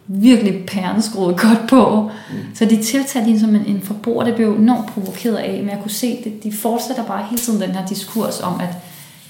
[0.07, 2.11] virkelig pærneskruet godt på.
[2.31, 2.37] Mm.
[2.55, 5.79] Så de tiltalte hende som en, en forbruger, det blev enormt provokeret af, men jeg
[5.83, 8.77] kunne se, at de fortsætter bare hele tiden den her diskurs om, at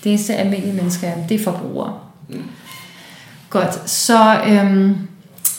[0.05, 1.95] det eneste almindelige mennesker er, det er forbrugere.
[2.29, 2.43] Mm.
[3.51, 4.97] Godt, så øhm,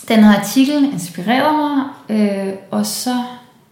[0.07, 3.15] den her artikel inspirerede mig, øh, og så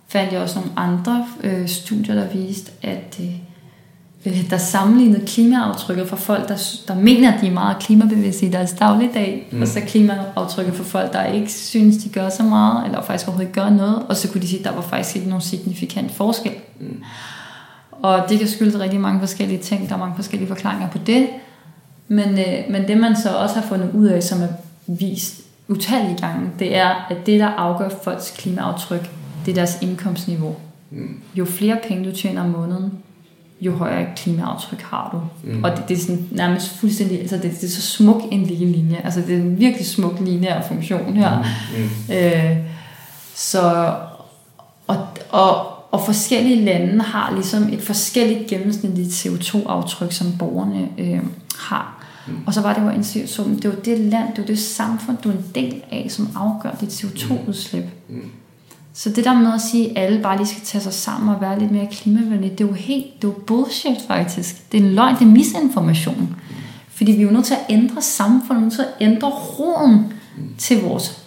[0.07, 3.35] fandt jeg også nogle andre øh, studier, der viste, at øh,
[4.25, 8.49] øh, der sammenlignede klimaaftrykket for folk, der, der mener, at de er meget klimabevidste i
[8.49, 9.61] deres dagligdag, mm.
[9.61, 13.49] og så klimaaftrykket for folk, der ikke synes, de gør så meget, eller faktisk overhovedet
[13.49, 16.11] ikke gør noget, og så kunne de sige, at der var faktisk ikke nogen signifikant
[16.11, 16.53] forskel.
[16.79, 17.03] Mm.
[17.91, 21.27] Og det kan skyldes rigtig mange forskellige ting, der er mange forskellige forklaringer på det,
[22.07, 24.47] men, øh, men det man så også har fundet ud af, som er
[24.87, 29.09] vist utallige gange, det er, at det, der afgør folks klimaaftryk,
[29.45, 30.55] det er deres indkomstniveau.
[30.91, 31.19] Mm.
[31.35, 32.93] Jo flere penge du tjener om måneden,
[33.61, 35.49] jo højere klimaaftryk har du.
[35.51, 35.63] Mm.
[35.63, 38.65] Og det, det er sådan nærmest fuldstændig, altså det, det er så smuk en lige
[38.65, 41.37] linje, altså det er en virkelig smuk lineær funktion her.
[41.37, 41.83] Mm.
[42.09, 42.13] Mm.
[42.15, 42.57] Øh,
[43.35, 43.93] så,
[44.87, 51.19] og, og, og forskellige lande har ligesom et forskelligt gennemsnitligt CO2-aftryk, som borgerne øh,
[51.57, 52.00] har.
[52.27, 52.33] Mm.
[52.45, 55.17] Og så var det jo en situation, det var det land, det var det samfund,
[55.17, 57.83] du er en del af, som afgør dit CO2-udslip.
[58.09, 58.15] Mm.
[58.15, 58.29] Mm.
[58.93, 61.41] Så det der med at sige, at alle bare lige skal tage sig sammen og
[61.41, 64.71] være lidt mere klimavenlige, det er jo helt, det er jo bullshit faktisk.
[64.71, 66.35] Det er en løgn, det er misinformation.
[66.89, 69.29] Fordi vi er jo nødt til at ændre samfundet, vi er nødt til at ændre
[69.29, 70.13] roen
[70.57, 71.21] til vores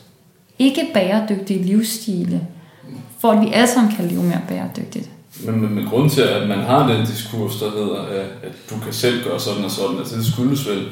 [0.59, 2.47] ikke bæredygtige livsstile,
[3.19, 5.11] for at vi alle sammen kan leve mere bæredygtigt.
[5.41, 8.03] Men, men, men grunden til, at man har den diskurs, der hedder,
[8.43, 10.87] at du kan selv gøre sådan og sådan, altså det skyldes vel,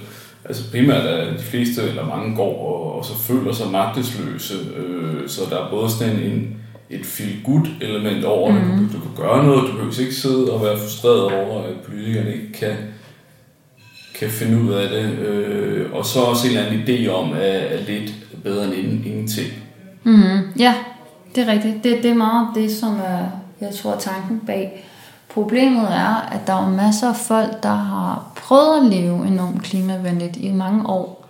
[0.45, 5.29] altså primært at de fleste eller mange går og, og så føler sig magtesløse, øh,
[5.29, 6.57] så der er både sådan en,
[6.91, 8.53] et feel-good element over.
[8.53, 8.59] Mm.
[8.59, 12.33] Du, du kan gøre noget, du kan ikke sidde og være frustreret over, at politikerne
[12.33, 12.77] ikke kan,
[14.15, 15.19] kan finde ud af det.
[15.19, 18.15] Øh, og så også en eller anden idé om, at, at lidt
[18.45, 19.49] bedre end ingenting.
[20.05, 20.75] Mm, ja,
[21.35, 21.85] det er rigtigt.
[21.85, 23.27] Det, det er meget det, som er,
[23.63, 24.85] jeg tror, tanken bag.
[25.35, 30.37] Problemet er, at der er masser af folk, der har prøvet at leve enormt klimavenligt
[30.37, 31.29] i mange år,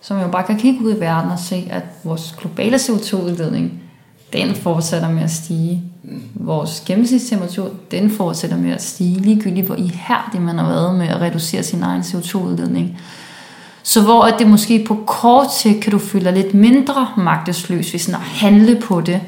[0.00, 3.82] som jo bare kan kigge ud i verden og se, at vores globale CO2-udledning,
[4.32, 5.82] den fortsætter med at stige.
[6.34, 11.20] Vores gennemsnitstemperatur, den fortsætter med at stige, ligegyldigt hvor ihærdig man har været med at
[11.20, 13.00] reducere sin egen CO2-udledning.
[13.82, 17.90] Så hvor at det måske på kort sigt kan du føle dig lidt mindre magtesløs
[17.90, 19.20] hvis sådan at handle på det,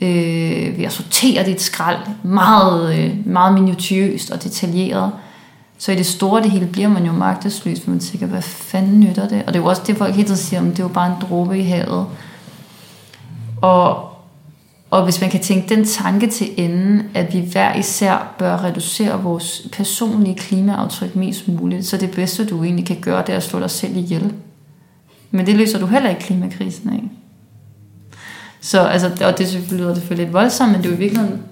[0.00, 5.12] øh, ved at sortere dit skrald meget, øh, meget minutiøst og detaljeret.
[5.78, 9.00] Så i det store det hele bliver man jo magtesløs, for man tænker, hvad fanden
[9.00, 9.42] nytter det?
[9.46, 11.06] Og det er jo også det, folk hele tiden siger, om det er jo bare
[11.06, 12.06] en dråbe i havet.
[13.62, 14.08] Og,
[14.90, 19.22] og hvis man kan tænke den tanke til enden, at vi hver især bør reducere
[19.22, 23.42] vores personlige klimaaftryk mest muligt, så det bedste, du egentlig kan gøre, det er at
[23.42, 24.32] slå dig selv ihjel.
[25.30, 27.17] Men det løser du heller ikke klimakrisen af.
[28.60, 31.42] Så, altså, og det selvfølgelig lyder selvfølgelig lidt voldsomt, men det er jo i virkeligheden,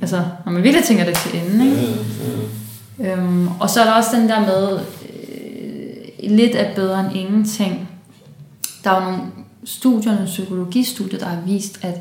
[0.00, 3.12] altså, når man virkelig tænker det til enden, ikke?
[3.12, 7.88] Øhm, og så er der også den der med, øh, lidt er bedre end ingenting.
[8.84, 9.22] Der er jo nogle
[9.64, 12.00] studier, nogle psykologistudier, der har vist, at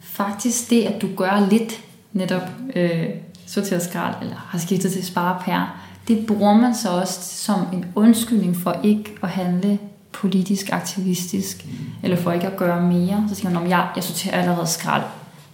[0.00, 1.80] faktisk det, at du gør lidt
[2.12, 2.42] netop
[2.76, 3.04] øh,
[3.46, 5.68] sorteret skrald, eller har skiftet til sparepære,
[6.08, 9.78] det bruger man så også som en undskyldning for ikke at handle
[10.12, 11.66] politisk aktivistisk,
[12.02, 13.24] eller for ikke at gøre mere.
[13.28, 15.02] Så siger man, jeg, jeg sorterer allerede skrald.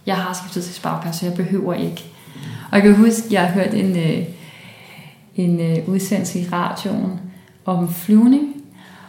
[0.07, 2.05] Jeg har skiftet til sparepære, så jeg behøver ikke.
[2.71, 4.27] Og jeg kan huske, jeg har hørt en, øh,
[5.37, 7.21] en øh, udsendelse i radioen
[7.65, 8.55] om flyvning,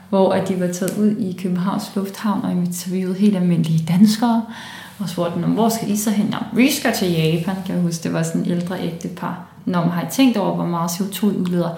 [0.09, 4.45] hvor at de var taget ud i Københavns Lufthavn og interviewede helt almindelige danskere,
[4.99, 6.25] og spurgte dem, hvor skal I så hen?
[6.25, 8.03] Jamen, vi skal til Japan, kan jeg huske.
[8.03, 9.45] Det var sådan en ældre ægtepar.
[9.65, 11.69] Når man har I tænkt over, hvor meget CO2 udleder?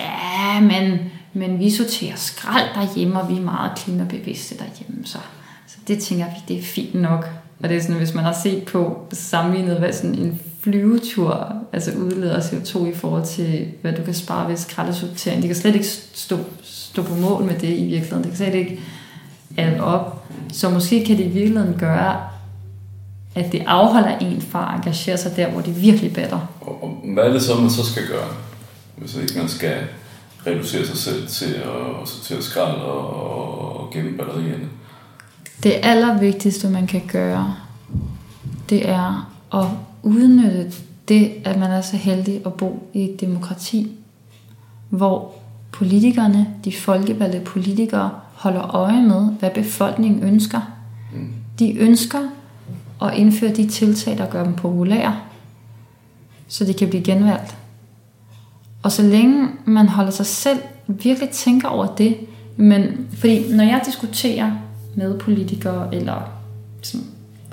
[0.00, 0.98] Ja, men,
[1.32, 5.06] men vi sorterer skrald derhjemme, og vi er meget klimabevidste derhjemme.
[5.06, 5.18] Så,
[5.66, 7.28] så det tænker vi, det er fint nok.
[7.62, 11.92] Og det er sådan, hvis man har set på sammenlignet, hvad sådan en flyvetur altså
[11.92, 15.42] udleder CO2 i forhold til, hvad du kan spare ved skraldesortering.
[15.42, 18.22] Det kan slet ikke stå, stå på mål med det i virkeligheden.
[18.22, 18.80] Det kan slet ikke
[19.56, 20.24] alt op.
[20.52, 22.20] Så måske kan det i virkeligheden gøre,
[23.34, 26.46] at det afholder en fra at engagere sig der, hvor det virkelig batter.
[26.60, 28.28] Og, og hvad er det så, man så skal gøre,
[28.96, 29.76] hvis ikke man skal
[30.46, 34.68] reducere sig selv til at sortere skrald og, og gemme batterierne?
[35.62, 37.56] Det allervigtigste, man kan gøre,
[38.70, 39.66] det er at
[40.02, 40.72] udnytte
[41.08, 43.92] det, at man er så heldig at bo i et demokrati,
[44.88, 45.34] hvor
[45.72, 50.60] politikerne, de folkevalgte politikere, holder øje med, hvad befolkningen ønsker.
[51.58, 52.28] De ønsker
[53.02, 55.16] at indføre de tiltag, der gør dem populære,
[56.48, 57.56] så de kan blive genvalgt.
[58.82, 62.16] Og så længe man holder sig selv, virkelig tænker over det,
[62.56, 64.52] men fordi når jeg diskuterer
[64.94, 66.30] med politikere eller
[66.82, 67.06] sådan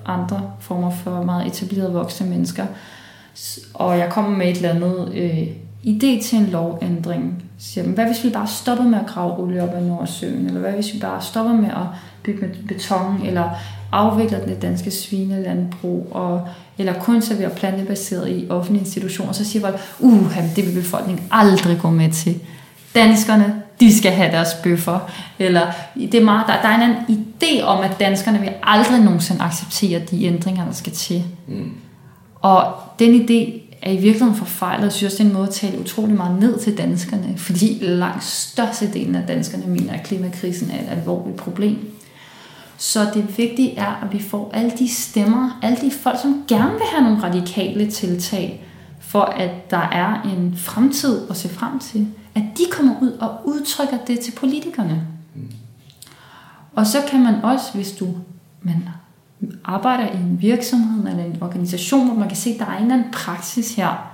[0.06, 2.66] andre former for meget etablerede voksne mennesker,
[3.74, 5.48] og jeg kommer med et eller andet øh,
[5.84, 9.64] idé til en lovændring, siger dem, hvad hvis vi bare stopper med at grave olie
[9.64, 11.86] op af Nordsøen, eller hvad hvis vi bare stopper med at
[12.24, 13.50] bygge med beton, eller
[13.92, 19.80] afvikler det danske svinelandbrug, og, eller kun serverer plantebaseret i offentlige institutioner, så siger folk,
[20.00, 22.40] uh, det vil befolkningen aldrig gå med til.
[22.96, 25.00] Danskerne, de skal have deres bøffer.
[25.40, 29.42] Eller det er meget, der, der er en idé om, at danskerne vil aldrig nogensinde
[29.42, 31.24] acceptere de ændringer, der skal til.
[31.48, 31.72] Mm.
[32.42, 34.84] Og den idé er i virkeligheden forfejlet.
[34.84, 38.24] Jeg synes det er en måde at tale utrolig meget ned til danskerne, fordi langt
[38.24, 41.97] størstedelen af danskerne mener, at klimakrisen er et alvorligt problem.
[42.78, 46.72] Så det vigtige er, at vi får alle de stemmer, alle de folk, som gerne
[46.72, 48.66] vil have nogle radikale tiltag,
[49.00, 53.42] for at der er en fremtid at se frem til, at de kommer ud og
[53.46, 55.08] udtrykker det til politikerne.
[56.76, 58.08] Og så kan man også, hvis du
[58.62, 58.90] man
[59.66, 62.82] arbejder i en virksomhed eller en organisation, hvor man kan se, at der er en
[62.82, 64.12] eller anden praksis her,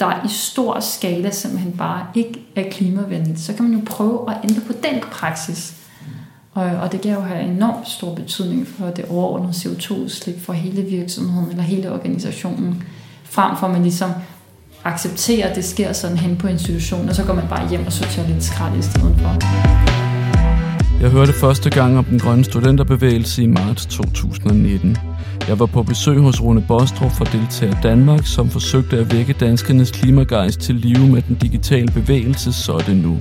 [0.00, 4.36] der i stor skala simpelthen bare ikke er klimavenligt, så kan man jo prøve at
[4.44, 5.81] ændre på den praksis.
[6.54, 10.82] Og, og det kan jo have enormt stor betydning for det overordnede CO2-udslip for hele
[10.82, 12.82] virksomheden eller hele organisationen,
[13.24, 14.10] frem for at man ligesom
[14.84, 17.92] accepterer, at det sker sådan hen på institutionen, og så går man bare hjem og
[17.92, 19.36] sorterer lidt skrald i stedet for.
[21.02, 24.96] Jeg hørte første gang om den grønne studenterbevægelse i marts 2019.
[25.48, 29.90] Jeg var på besøg hos Rune Bostrup fra Deltager Danmark, som forsøgte at vække danskernes
[29.90, 33.18] klimagejst til live med den digitale bevægelse, så er det nu.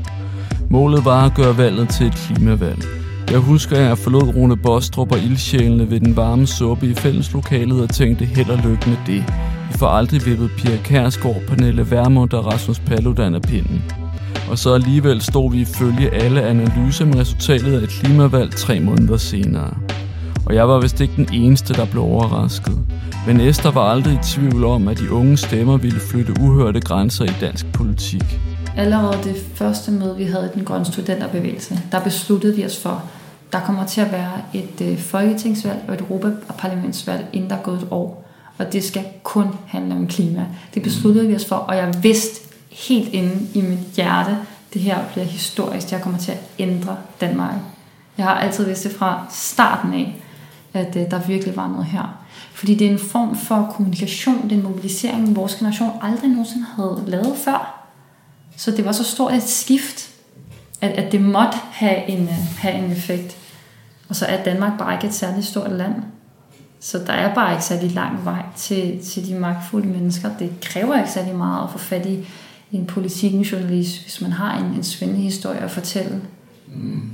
[0.70, 3.01] Målet var at gøre valget til et klimavalg.
[3.32, 7.82] Jeg husker, at jeg forlod Rune Bostrup og ildsjælene ved den varme suppe i fælleslokalet
[7.82, 9.24] og tænkte held og lykke med det.
[9.72, 13.84] Vi får aldrig vippet Pia Kærsgaard, Pernille Vermund og Rasmus Paludan af pinden.
[14.50, 19.18] Og så alligevel stod vi ifølge alle analyser med resultatet af et klimavalg tre måneder
[19.18, 19.74] senere.
[20.46, 22.80] Og jeg var vist ikke den eneste, der blev overrasket.
[23.28, 27.26] Men Esther var aldrig i tvivl om, at de unge stemmer ville flytte uhørte grænser
[27.26, 28.40] i dansk politik.
[28.78, 33.04] Allerede det første møde, vi havde i den grønne studenterbevægelse, der besluttede vi os for,
[33.52, 37.78] der kommer til at være et øh, folketingsvalg og et europaparlamentsvalg, inden der er gået
[37.78, 38.28] et år.
[38.58, 40.46] Og det skal kun handle om klima.
[40.74, 42.42] Det besluttede vi os for, og jeg vidste
[42.72, 44.38] helt inde i mit hjerte,
[44.74, 45.92] det her bliver historisk.
[45.92, 47.56] Jeg kommer til at ændre Danmark.
[48.18, 50.16] Jeg har altid vidst det fra starten af,
[50.74, 52.18] at øh, der virkelig var noget her.
[52.54, 56.66] Fordi det er en form for kommunikation, det er en mobilisering, vores generation aldrig nogensinde
[56.76, 57.88] havde lavet før.
[58.58, 60.10] Så det var så stort et skift,
[60.82, 63.38] at, at det måtte have en, øh, have en effekt.
[64.12, 65.94] Og så er Danmark bare ikke et særligt stort land.
[66.80, 70.30] Så der er bare ikke særlig lang vej til, til de magtfulde mennesker.
[70.40, 72.26] Det kræver ikke særlig meget at få fat i
[72.72, 72.86] en
[73.42, 76.22] journalist, hvis man har en, en spændende historie at fortælle.
[76.68, 77.10] Mm.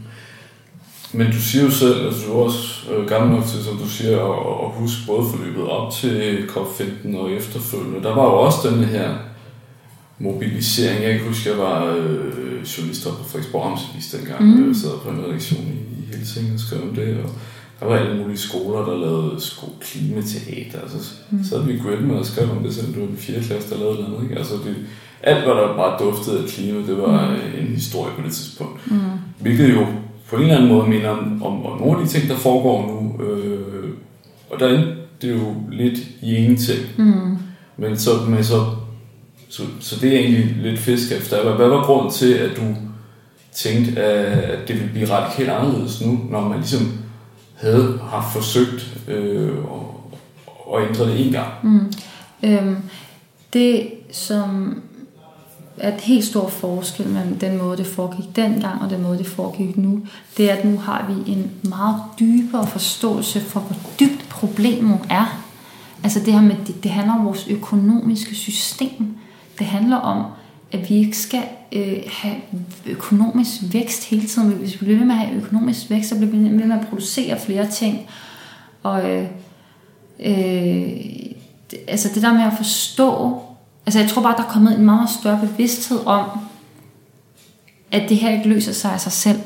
[1.13, 3.89] Men du siger jo selv, at du er også øh, gammel nok til, som du
[3.89, 8.03] siger, at, at huske både forløbet op til COP15 og efterfølgende.
[8.03, 9.13] Der var jo også den her
[10.19, 11.03] mobilisering.
[11.03, 14.45] Jeg kan huske, jeg var øh, journalist på Frederiksborg Amtsavis dengang.
[14.45, 14.67] Mm.
[14.67, 17.17] Jeg sad på en redaktion i, i Helsingin og skrev om det.
[17.23, 17.29] Og
[17.79, 20.79] der var alle mulige skoler, der lavede sko klimateater.
[20.81, 20.97] Altså,
[21.31, 21.43] mm.
[21.43, 23.41] Så havde vi gået med og skrev om det, selvom det var den 4.
[23.41, 24.23] klasse, der lavede noget.
[24.23, 24.37] Ikke?
[24.37, 24.75] Altså, det,
[25.23, 27.61] alt, hvad der bare duftede af klima, det var mm.
[27.61, 28.91] en historie på det tidspunkt.
[28.91, 28.99] Mm.
[29.39, 29.85] Hvilket jo
[30.29, 32.77] på en eller anden måde minder om, om, om nogle af de ting, der foregår
[32.87, 33.25] nu.
[33.25, 33.89] Øh,
[34.49, 34.83] og der er
[35.21, 36.79] det er jo lidt i ingenting.
[36.97, 37.37] Mm.
[37.77, 38.65] Men, så, men så,
[39.49, 41.43] så, så det er egentlig lidt fisk efter.
[41.43, 42.75] Hvad, hvad var grunden til, at du
[43.51, 46.99] tænkte, at det ville blive radikalt anderledes nu, når man ligesom
[47.55, 51.53] havde haft forsøgt øh, at, at ændre det en gang?
[51.63, 51.91] Mm.
[52.43, 52.77] Øhm,
[53.53, 54.81] det, som
[55.77, 59.27] er et helt stor forskel mellem den måde, det foregik dengang og den måde, det
[59.27, 60.01] foregik nu,
[60.37, 65.43] det er, at nu har vi en meget dybere forståelse for, hvor dybt problemet er.
[66.03, 69.16] Altså det her med, det, det handler om vores økonomiske system.
[69.59, 70.25] Det handler om,
[70.71, 72.35] at vi ikke skal øh, have
[72.85, 74.51] økonomisk vækst hele tiden.
[74.51, 76.87] Hvis vi bliver ved med at have økonomisk vækst, så bliver vi ved med at
[76.87, 78.09] producere flere ting.
[78.83, 79.27] Og øh,
[80.19, 80.89] øh,
[81.87, 83.41] altså det der med at forstå,
[83.87, 86.29] Altså jeg tror bare, der er kommet en meget større bevidsthed om,
[87.91, 89.39] at det her ikke løser sig af sig selv.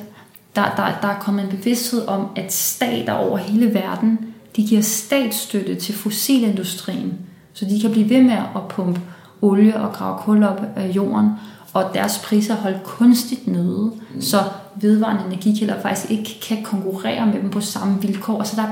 [0.55, 4.19] Der, der, der er kommet en bevidsthed om, at stater over hele verden,
[4.55, 7.13] de giver statsstøtte til fossilindustrien,
[7.53, 9.01] så de kan blive ved med at pumpe
[9.41, 11.29] olie og grave kul op af jorden,
[11.73, 14.21] og deres priser holdt kunstigt nede, mm.
[14.21, 14.37] så
[14.75, 18.39] vedvarende energikilder faktisk ikke kan konkurrere med dem på samme vilkår.
[18.39, 18.67] Altså der,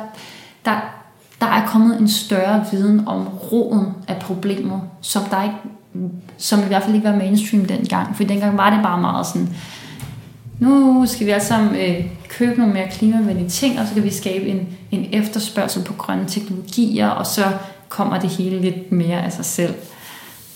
[0.66, 0.80] der,
[1.42, 5.56] der er kommet en større viden om roden af problemet, som der ikke
[6.38, 8.16] som i hvert fald ikke var mainstream dengang.
[8.16, 9.50] For dengang var det bare meget sådan,
[10.60, 14.10] nu skal vi alle sammen øh, købe nogle mere klimavenlige ting, og så kan vi
[14.10, 17.44] skabe en, en efterspørgsel på grønne teknologier, og så
[17.90, 19.74] kommer det hele lidt mere af sig selv.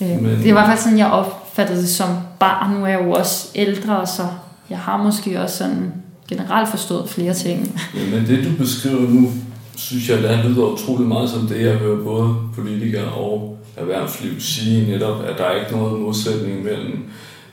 [0.04, 0.32] Øh, Men...
[0.32, 2.72] Det var i hvert fald sådan, jeg opfattede det som barn.
[2.72, 4.24] Nu er jeg jo også ældre, så
[4.70, 5.94] jeg har måske også sådan
[6.30, 7.82] generelt forstået flere ting.
[7.96, 9.32] Ja, men det du beskriver nu,
[9.76, 14.92] synes jeg, det lyder utrolig meget som det, jeg hører både politikere og erhvervsliv sige
[14.92, 17.04] netop, at der er ikke noget modsætning mellem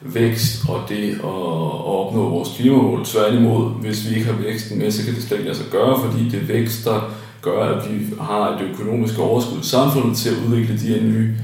[0.01, 3.05] vækst og det at, at opnå vores klimamål.
[3.05, 6.01] Tværtimod, hvis vi ikke har væksten med, så kan det slet ikke lade sig gøre,
[6.05, 10.37] fordi det vækst, der gør, at vi har et økonomisk overskud i samfundet til at
[10.47, 11.35] udvikle de her nye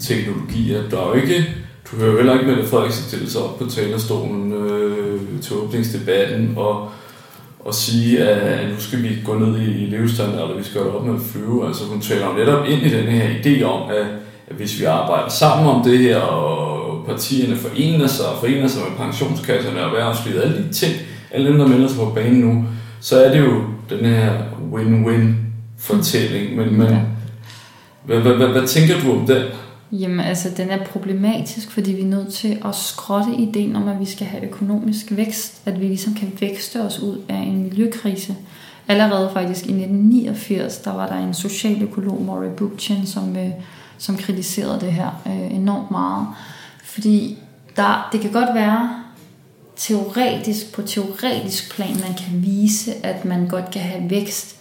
[0.00, 0.88] teknologier.
[0.90, 1.54] Der er jo ikke,
[1.90, 6.90] du hører heller ikke Mette Frederiksen stille sig op på talerstolen øh, til åbningsdebatten og
[7.66, 11.06] og sige, at nu skal vi gå ned i levestandard, og vi skal holde op
[11.06, 11.66] med at flyve.
[11.66, 14.06] Altså hun taler netop ind i den her idé om, at,
[14.50, 18.82] at hvis vi arbejder sammen om det her, og partierne forener sig, og forener sig
[18.82, 20.94] med pensionskasserne og erhvervslivet, alle de ting,
[21.30, 22.64] alle dem, der melder sig på banen nu,
[23.00, 24.32] så er det jo den her
[24.72, 25.34] win-win
[25.78, 26.56] fortælling.
[26.56, 26.98] Men, men
[28.04, 29.42] hvad, hvad, hvad, hvad tænker du om den?
[29.92, 34.00] Jamen altså, den er problematisk, fordi vi er nødt til at skrotte ideen om, at
[34.00, 38.36] vi skal have økonomisk vækst, at vi ligesom kan vækste os ud af en miljøkrise.
[38.88, 43.50] Allerede faktisk i 1989, der var der en socialøkolog, Maury Bookchin, som, øh,
[43.98, 46.26] som kritiserede det her øh, enormt meget.
[46.84, 47.38] Fordi
[47.76, 48.90] der, det kan godt være
[49.76, 54.55] teoretisk, på teoretisk plan, man kan vise, at man godt kan have vækst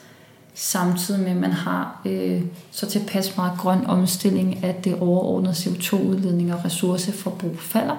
[0.56, 2.42] samtidig med, at man har øh,
[2.72, 7.96] så tilpas meget grøn omstilling, at det overordnede CO2-udledning og ressourceforbrug falder.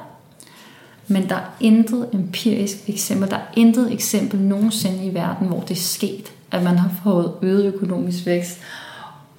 [1.08, 5.70] Men der er intet empirisk eksempel, der er intet eksempel nogensinde i verden, hvor det
[5.70, 8.58] er sket, at man har fået øget økonomisk vækst,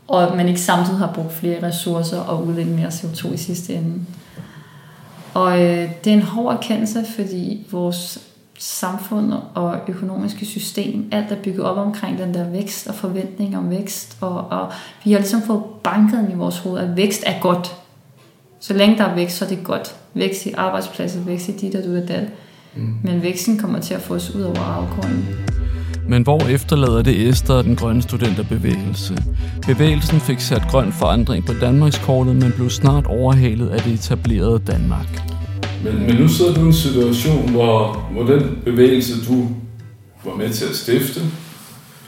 [0.07, 3.73] og at man ikke samtidig har brugt flere ressourcer og udledt mere CO2 i sidste
[3.73, 4.01] ende.
[5.33, 8.19] Og øh, det er en hård erkendelse, fordi vores
[8.57, 13.69] samfund og økonomiske system, alt er bygget op omkring den der vækst og forventning om
[13.69, 14.71] vækst, og, og
[15.03, 17.75] vi har ligesom fået banket i vores hoved, at vækst er godt.
[18.59, 19.95] Så længe der er vækst, så er det godt.
[20.13, 22.27] Vækst i arbejdspladser, vækst i dit og du er dat.
[22.75, 22.95] Mm.
[23.03, 25.27] Men væksten kommer til at få os ud over afgrunden.
[26.09, 29.17] Men hvor efterlader det Esther og den grønne studenterbevægelse?
[29.67, 35.36] Bevægelsen fik sat grøn forandring på Danmarkskortet, men blev snart overhalet af det etablerede Danmark.
[35.83, 39.47] Men, men nu sidder du i en situation, hvor, hvor den bevægelse, du
[40.25, 41.21] var med til at stifte,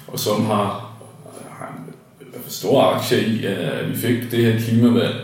[0.08, 0.92] og som har,
[1.50, 1.86] har
[2.36, 5.16] en stor aktie i, at vi fik det her klimavalg,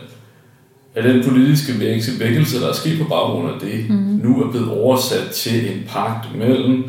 [0.95, 1.79] at den politiske
[2.19, 3.95] vækkelse, der er sket på baggrund af det, mm.
[3.95, 6.83] nu er blevet oversat til en pagt mellem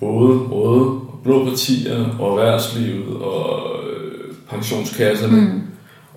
[0.00, 5.62] både røde og blå partier og erhvervslivet og øh, pensionskasserne mm.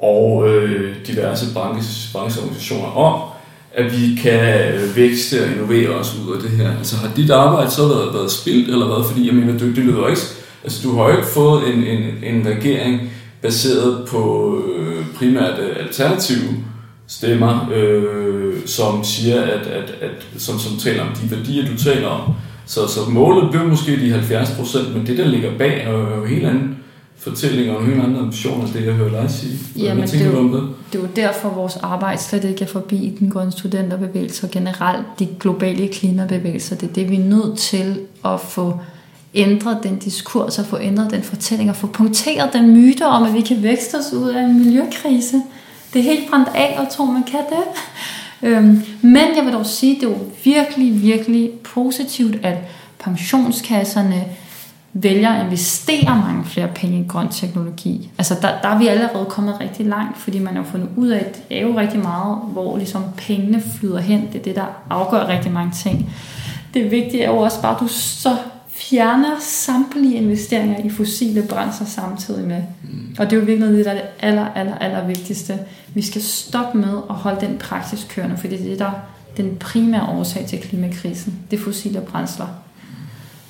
[0.01, 3.30] og øh, diverse brancheorganisationer om,
[3.73, 6.77] at vi kan øh, vækste og innovere os ud af det her.
[6.77, 9.09] Altså har dit arbejde så været, været spildt eller hvad?
[9.09, 10.21] Fordi jeg mener, det, det lyder ikke...
[10.63, 13.11] Altså du har jo ikke fået en, en, en regering
[13.41, 16.49] baseret på øh, primært øh, alternative
[17.07, 22.07] stemmer, øh, som siger, at, at, at som, som taler om de værdier, du taler
[22.07, 22.33] om.
[22.65, 26.25] Så, så målet blev måske de 70 procent, men det, der ligger bag, er jo
[26.25, 26.69] helt andet
[27.21, 29.59] fortællinger og nogle andre ambitioner, det jeg hører dig sige.
[29.77, 30.69] Jamen, det, er jo, det?
[30.93, 35.05] det er jo derfor, vores arbejde slet ikke er forbi den grønne studenterbevægelse og generelt
[35.19, 36.75] de globale klimabevægelser.
[36.75, 38.79] Det er det, vi er nødt til at få
[39.33, 43.33] ændret den diskurs og få ændret den fortælling og få punkteret den myte om, at
[43.33, 45.41] vi kan vækste os ud af en miljøkrise.
[45.93, 47.63] Det er helt brændt af at tro, man kan det.
[48.49, 52.57] Øhm, men jeg vil dog sige, at det er jo virkelig, virkelig positivt, at
[52.99, 54.25] pensionskasserne
[54.93, 58.11] vælger at investere mange flere penge i grøn teknologi.
[58.17, 61.19] Altså der, der er vi allerede kommet rigtig langt, fordi man har fundet ud af,
[61.19, 64.27] at det er jo rigtig meget, hvor ligesom pengene flyder hen.
[64.33, 66.13] Det er det, der afgør rigtig mange ting.
[66.73, 68.37] Det vigtige er jo også bare, at du så
[68.69, 72.63] fjerner samtlige investeringer i fossile brændsler samtidig med.
[72.83, 73.15] Mm.
[73.19, 75.59] Og det er jo virkelig det, der er det aller, aller, aller vigtigste.
[75.93, 78.91] Vi skal stoppe med at holde den praksis kørende, fordi det er det, der
[79.37, 81.39] den primære årsag til klimakrisen.
[81.51, 82.47] Det er fossile brændsler.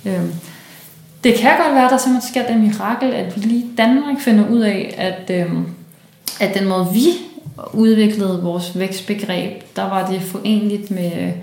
[0.06, 0.34] Øhm,
[1.24, 4.20] det kan godt være, at der simpelthen sker det mirakel, at vi lige i Danmark
[4.20, 5.66] finder ud af, at, øhm,
[6.40, 7.06] at den måde, vi
[7.74, 11.34] udviklede vores vækstbegreb, der var det forenligt med,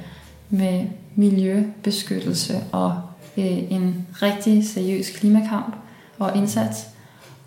[0.51, 3.01] med miljøbeskyttelse og
[3.37, 5.75] øh, en rigtig seriøs klimakamp
[6.19, 6.87] og indsats.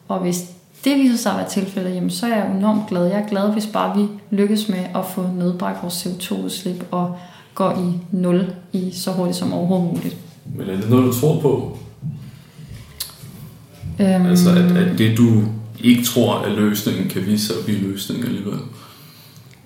[0.08, 0.46] Og hvis
[0.84, 3.06] det viser sig at være tilfældet, jamen, så er jeg enormt glad.
[3.06, 7.18] Jeg er glad, hvis bare vi lykkes med at få nedbragt vores CO2-udslip og
[7.56, 10.18] går i nul i så hurtigt som overhovedet muligt.
[10.56, 11.78] Men er det noget, du tror på?
[14.02, 15.44] Øhm, altså, at, at det du
[15.84, 18.60] ikke tror er løsningen, kan vise sig at blive løsningen alligevel?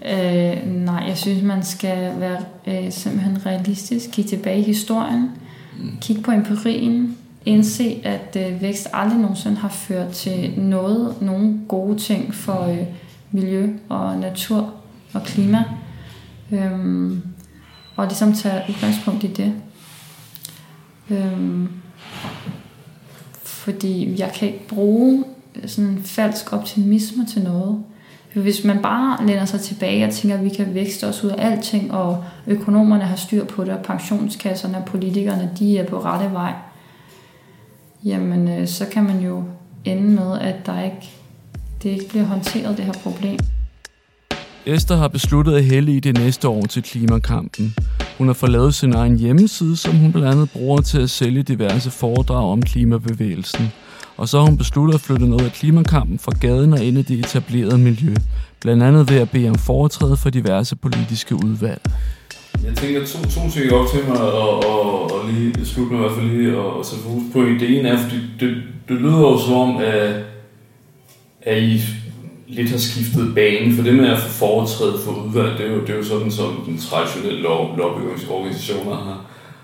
[0.05, 5.31] Øh, nej, jeg synes, man skal være øh, simpelthen realistisk, kigge tilbage i historien,
[5.79, 5.91] mm.
[6.01, 11.99] kigge på empirien, indse, at øh, vækst aldrig nogensinde har ført til noget, nogle gode
[11.99, 12.85] ting for øh,
[13.31, 14.73] miljø og natur
[15.13, 15.63] og klima.
[16.51, 17.21] Øhm,
[17.95, 19.53] og ligesom tage udgangspunkt i det.
[21.09, 21.69] Øhm,
[23.65, 25.23] fordi jeg kan ikke bruge
[25.55, 27.83] øh, sådan en falsk optimisme til noget.
[28.33, 31.51] Hvis man bare læner sig tilbage og tænker, at vi kan vækste os ud af
[31.51, 36.33] alting, og økonomerne har styr på det, og pensionskasserne og politikerne, de er på rette
[36.33, 36.53] vej,
[38.03, 39.43] jamen øh, så kan man jo
[39.85, 41.09] ende med, at der ikke,
[41.83, 43.39] det ikke bliver håndteret, det her problem.
[44.65, 47.75] Esther har besluttet at hælde i det næste år til klimakampen.
[48.17, 51.43] Hun har fået lavet sin egen hjemmeside, som hun blandt andet bruger til at sælge
[51.43, 53.71] diverse foredrag om klimabevægelsen.
[54.17, 57.01] Og så har hun besluttet at flytte noget af klimakampen fra gaden og ind i
[57.01, 58.13] det etablerede miljø.
[58.61, 61.81] Blandt andet ved at bede om foretræde for diverse politiske udvalg.
[62.63, 66.03] Jeg tænker to, to ting op til mig, og, og, og lige slutte med i
[66.03, 67.43] hvert fald lige og sætte fokus på.
[67.43, 70.23] ideen af, er, fordi det, det lyder jo som om, at,
[71.41, 71.81] at I
[72.47, 75.81] lidt har skiftet banen, for det med at få foretræde for udvalg, det er jo,
[75.81, 79.21] det er jo sådan, som den traditionelle lobbyorganisationer har,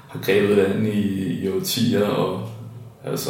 [0.07, 0.99] har grebet det an i,
[1.43, 2.41] i årtier, og
[3.05, 3.29] altså,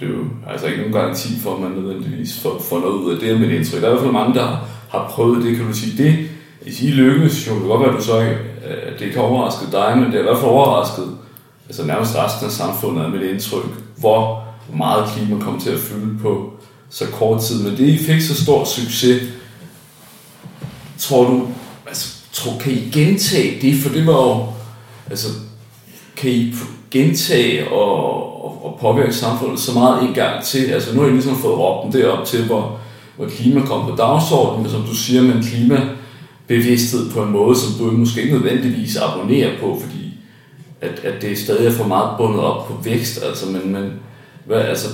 [0.00, 3.12] det er jo altså ikke nogen garanti for, at man nødvendigvis får, får noget ud
[3.14, 3.80] af det men indtryk.
[3.80, 6.04] Der er i hvert fald mange, der har prøvet det, kan du sige.
[6.04, 6.28] Det,
[6.62, 8.18] hvis I lykkes, jo, det kan godt være, at du så
[8.66, 11.04] at det ikke har overrasket dig, men det er i hvert fald overrasket
[11.66, 13.64] altså nærmest resten af samfundet med mit indtryk,
[13.96, 14.44] hvor
[14.74, 16.52] meget klima kommer til at fylde på
[16.90, 17.62] så kort tid.
[17.62, 19.22] Men det, I fik så stor succes,
[20.98, 21.48] tror du,
[21.86, 23.82] altså, tror, kan I gentage det?
[23.82, 24.46] For det var jo,
[25.10, 25.28] altså,
[26.16, 26.54] kan I
[26.90, 30.64] gentage og, og, og påvirke samfundet så meget en gang til?
[30.64, 32.78] Altså nu har I ligesom fået råbt den op til, hvor,
[33.16, 37.72] hvor klima kom på dagsordenen, men som du siger, men klimabevidsthed på en måde, som
[37.78, 40.06] du måske ikke nødvendigvis abonnerer på, fordi
[40.80, 43.92] at, at det stadig er for meget bundet op på vækst, altså, men, men
[44.44, 44.88] hvad, altså,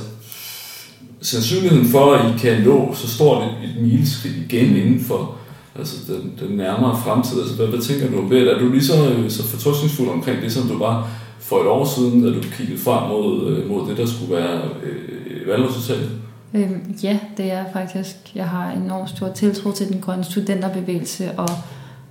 [1.23, 5.35] sandsynligheden for, at I kan nå så stort et, et mileskridt igen inden for
[5.79, 8.53] altså den, den nærmere fremtid, altså hvad, hvad tænker du om det?
[8.53, 11.09] Er du lige så, så fortrøstningsfuld omkring det, som du var
[11.41, 14.61] for et år siden, da du kiggede frem mod, øh, mod det, der skulle være
[14.83, 16.11] øh, valgresultatet?
[16.55, 18.17] Øhm, ja, det er faktisk.
[18.35, 21.49] Jeg har enormt stor tiltro til den grønne studenterbevægelse og,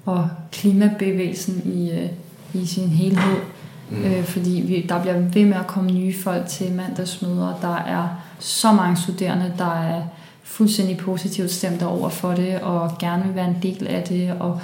[0.05, 2.09] og klimabevægelsen i, øh,
[2.53, 3.37] i sin helhed.
[3.89, 4.03] Mm.
[4.03, 7.59] Øh, fordi vi, der bliver ved med at komme nye folk til mandagsmøder.
[7.61, 8.07] Der er
[8.41, 10.01] så mange studerende, der er
[10.43, 14.61] fuldstændig positivt stemt over for det, og gerne vil være en del af det, og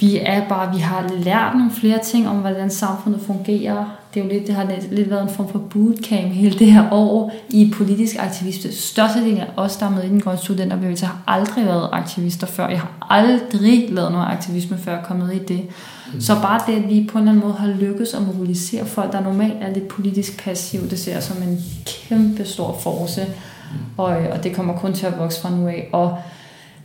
[0.00, 3.84] vi er bare, vi har lært nogle flere ting om, hvordan samfundet fungerer.
[4.14, 6.92] Det er jo lidt, det har lidt været en form for bootcamp hele det her
[6.92, 8.72] år i politisk aktivisme.
[8.72, 12.68] Størstedelen af os, der er med i den grønne studenterbevægelse, har aldrig været aktivister før.
[12.68, 15.60] Jeg har aldrig lavet noget aktivisme før jeg kom med i det.
[16.14, 16.20] Mm.
[16.20, 19.12] Så bare det, at vi på en eller anden måde har lykkes at mobilisere folk,
[19.12, 23.20] der normalt er lidt politisk passiv, det ser jeg som en kæmpe stor force.
[23.24, 23.78] Mm.
[23.96, 25.88] Og, og det kommer kun til at vokse fra nu af.
[25.92, 26.18] Og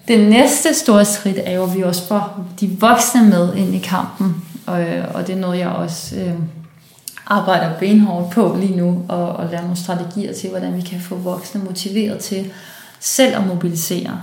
[0.07, 3.79] det næste store skridt er jo, at vi også får de voksne med ind i
[3.79, 4.43] kampen.
[4.65, 6.33] Og, øh, og det er noget, jeg også øh,
[7.27, 11.15] arbejder benhårdt på lige nu, og, og lære nogle strategier til, hvordan vi kan få
[11.15, 12.51] voksne motiveret til
[12.99, 14.21] selv at mobilisere.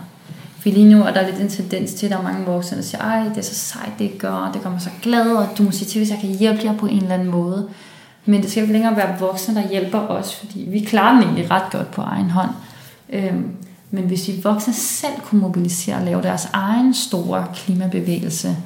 [0.60, 2.82] For lige nu er der lidt en tendens til, at der er mange voksne, der
[2.84, 5.62] siger, ej, det er så sejt, det gør, det gør mig så glad, og du
[5.62, 7.68] må sige til, hvis jeg kan hjælpe jer på en eller anden måde.
[8.24, 11.50] Men det skal ikke længere være voksne, der hjælper os, fordi vi klarer den egentlig
[11.50, 12.50] ret godt på egen hånd.
[13.12, 13.56] Øhm,
[13.90, 18.56] men hvis de voksne selv kunne mobilisere og lave deres egen store klimabevægelse,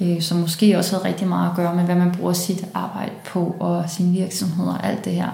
[0.00, 3.12] øh, som måske også havde rigtig meget at gøre med, hvad man bruger sit arbejde
[3.26, 5.30] på og sin virksomhed og alt det her,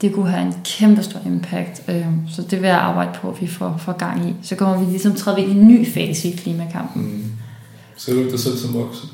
[0.00, 1.82] det kunne have en kæmpe stor impact.
[1.88, 4.34] Øh, så det vil jeg arbejde på, at vi får, får gang i.
[4.42, 7.02] Så kommer vi ligesom træde ind i en ny fase i klimakampen.
[7.02, 7.24] Mm.
[7.96, 9.08] Ser du ikke dig selv som voksen?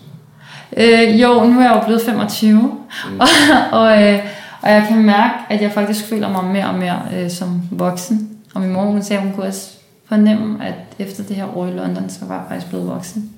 [0.77, 3.21] Øh, jo, nu er jeg jo blevet 25, mm.
[3.21, 3.29] og,
[3.81, 4.19] og, øh,
[4.61, 8.38] og jeg kan mærke, at jeg faktisk føler mig mere og mere øh, som voksen.
[8.55, 11.71] Og min mor, hun sagde, hun kunne også fornemme, at efter det her år i
[11.71, 13.31] London, så var jeg faktisk blevet voksen.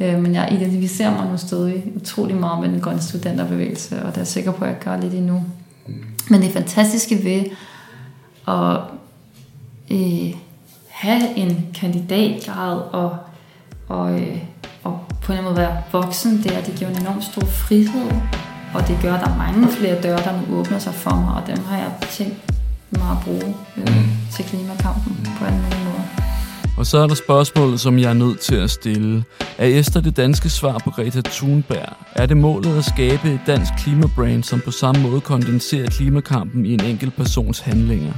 [0.00, 4.16] Øh, men jeg identificerer mig nu stadig utrolig meget med den grønne studenterbevægelse, og det
[4.16, 5.44] er jeg sikker på, at jeg gør lidt endnu.
[6.30, 7.44] Men det fantastiske ved
[8.48, 8.80] at
[9.90, 10.34] øh,
[10.88, 13.16] have en kandidatgrad og,
[13.88, 14.38] og, øh,
[14.84, 18.10] og på en måde være voksen, det er, at det giver en enorm stor frihed,
[18.74, 21.34] og det gør, at der er mange flere døre, der nu åbner sig for mig,
[21.34, 22.49] og dem har jeg tænkt
[22.98, 24.10] meget at bruge øh, mm.
[24.32, 25.24] til klimakampen mm.
[25.38, 26.04] på en anden måde.
[26.80, 29.24] Og så er der spørgsmålet, som jeg er nødt til at stille.
[29.58, 31.96] Er Esther det danske svar på Greta Thunberg?
[32.16, 36.74] Er det målet at skabe et dansk klimabrand, som på samme måde kondenserer klimakampen i
[36.74, 38.12] en enkelt persons handlinger?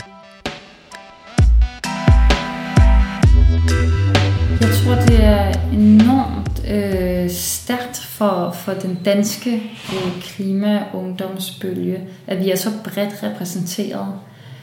[4.61, 9.55] Jeg tror, det er enormt øh, stærkt for, for den danske
[9.93, 14.15] øh, klima-ungdomsbølge, at vi er så bredt repræsenteret.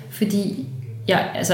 [0.10, 0.68] Fordi
[1.08, 1.54] jeg, altså,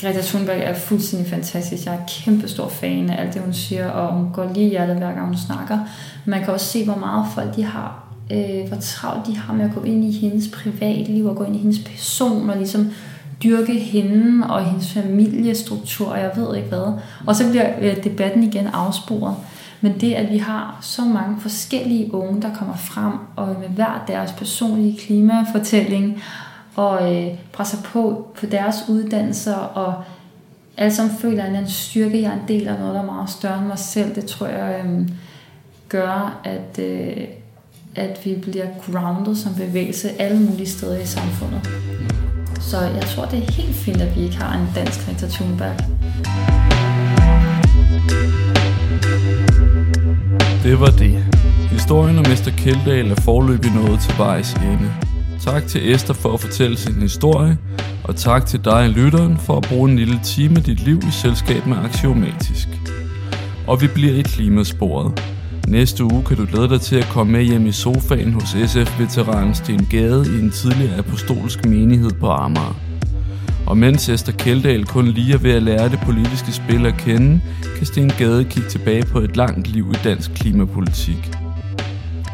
[0.00, 1.86] Greta Thunberg er fuldstændig fantastisk.
[1.86, 4.70] Jeg er kæmpe stor fan af alt det, hun siger, og hun går lige i
[4.70, 5.78] hjertet, hver gang hun snakker.
[6.24, 9.64] Man kan også se, hvor meget folk de har, øh, hvor travlt de har med
[9.64, 12.90] at gå ind i hendes privatliv, og gå ind i hendes person, og ligesom
[13.42, 16.92] dyrke hende og hendes familiestruktur, og jeg ved ikke hvad.
[17.26, 19.36] Og så bliver øh, debatten igen afsporet.
[19.80, 24.04] Men det, at vi har så mange forskellige unge, der kommer frem, og med hver
[24.08, 26.22] deres personlige klimafortælling,
[26.78, 29.94] og øh, presser på på deres uddannelser, og
[30.76, 33.30] alle sammen føler en anden styrke, jeg er en del af noget, der er meget
[33.30, 34.14] større end mig selv.
[34.14, 35.08] Det tror jeg øh,
[35.88, 37.16] gør, at, øh,
[37.94, 41.70] at vi bliver grounded som bevægelse alle mulige steder i samfundet.
[42.60, 45.76] Så jeg tror, det er helt fint, at vi ikke har en dansk Greta Thunberg.
[50.62, 51.24] Det var det.
[51.70, 55.17] Historien om Mester Kildale er forløbig nået til vejs ende.
[55.40, 57.58] Tak til Esther for at fortælle sin historie,
[58.04, 61.10] og tak til dig, lytteren, for at bruge en lille time af dit liv i
[61.10, 62.68] selskab med Axiomatisk.
[63.66, 65.22] Og vi bliver i klimasporet.
[65.68, 69.54] Næste uge kan du glæde dig til at komme med hjem i sofaen hos SF-veteranen
[69.54, 72.80] Sten Gade i en tidligere apostolsk menighed på Amager.
[73.66, 77.40] Og mens Esther Keldahl kun lige er ved at lære det politiske spil at kende,
[77.76, 81.30] kan Sten Gade kigge tilbage på et langt liv i dansk klimapolitik.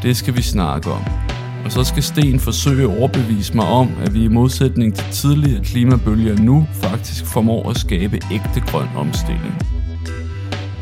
[0.03, 1.34] Det skal vi snakke om.
[1.65, 5.65] Og så skal Sten forsøge at overbevise mig om, at vi i modsætning til tidligere
[5.65, 9.55] klimabølger nu faktisk formår at skabe ægte grøn omstilling.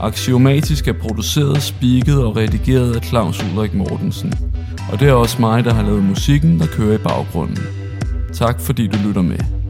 [0.01, 4.33] Axiomatisk er produceret, spiket og redigeret af Claus Ulrik Mortensen.
[4.93, 7.59] Og det er også mig, der har lavet musikken, der kører i baggrunden.
[8.33, 9.62] Tak fordi du lytter med.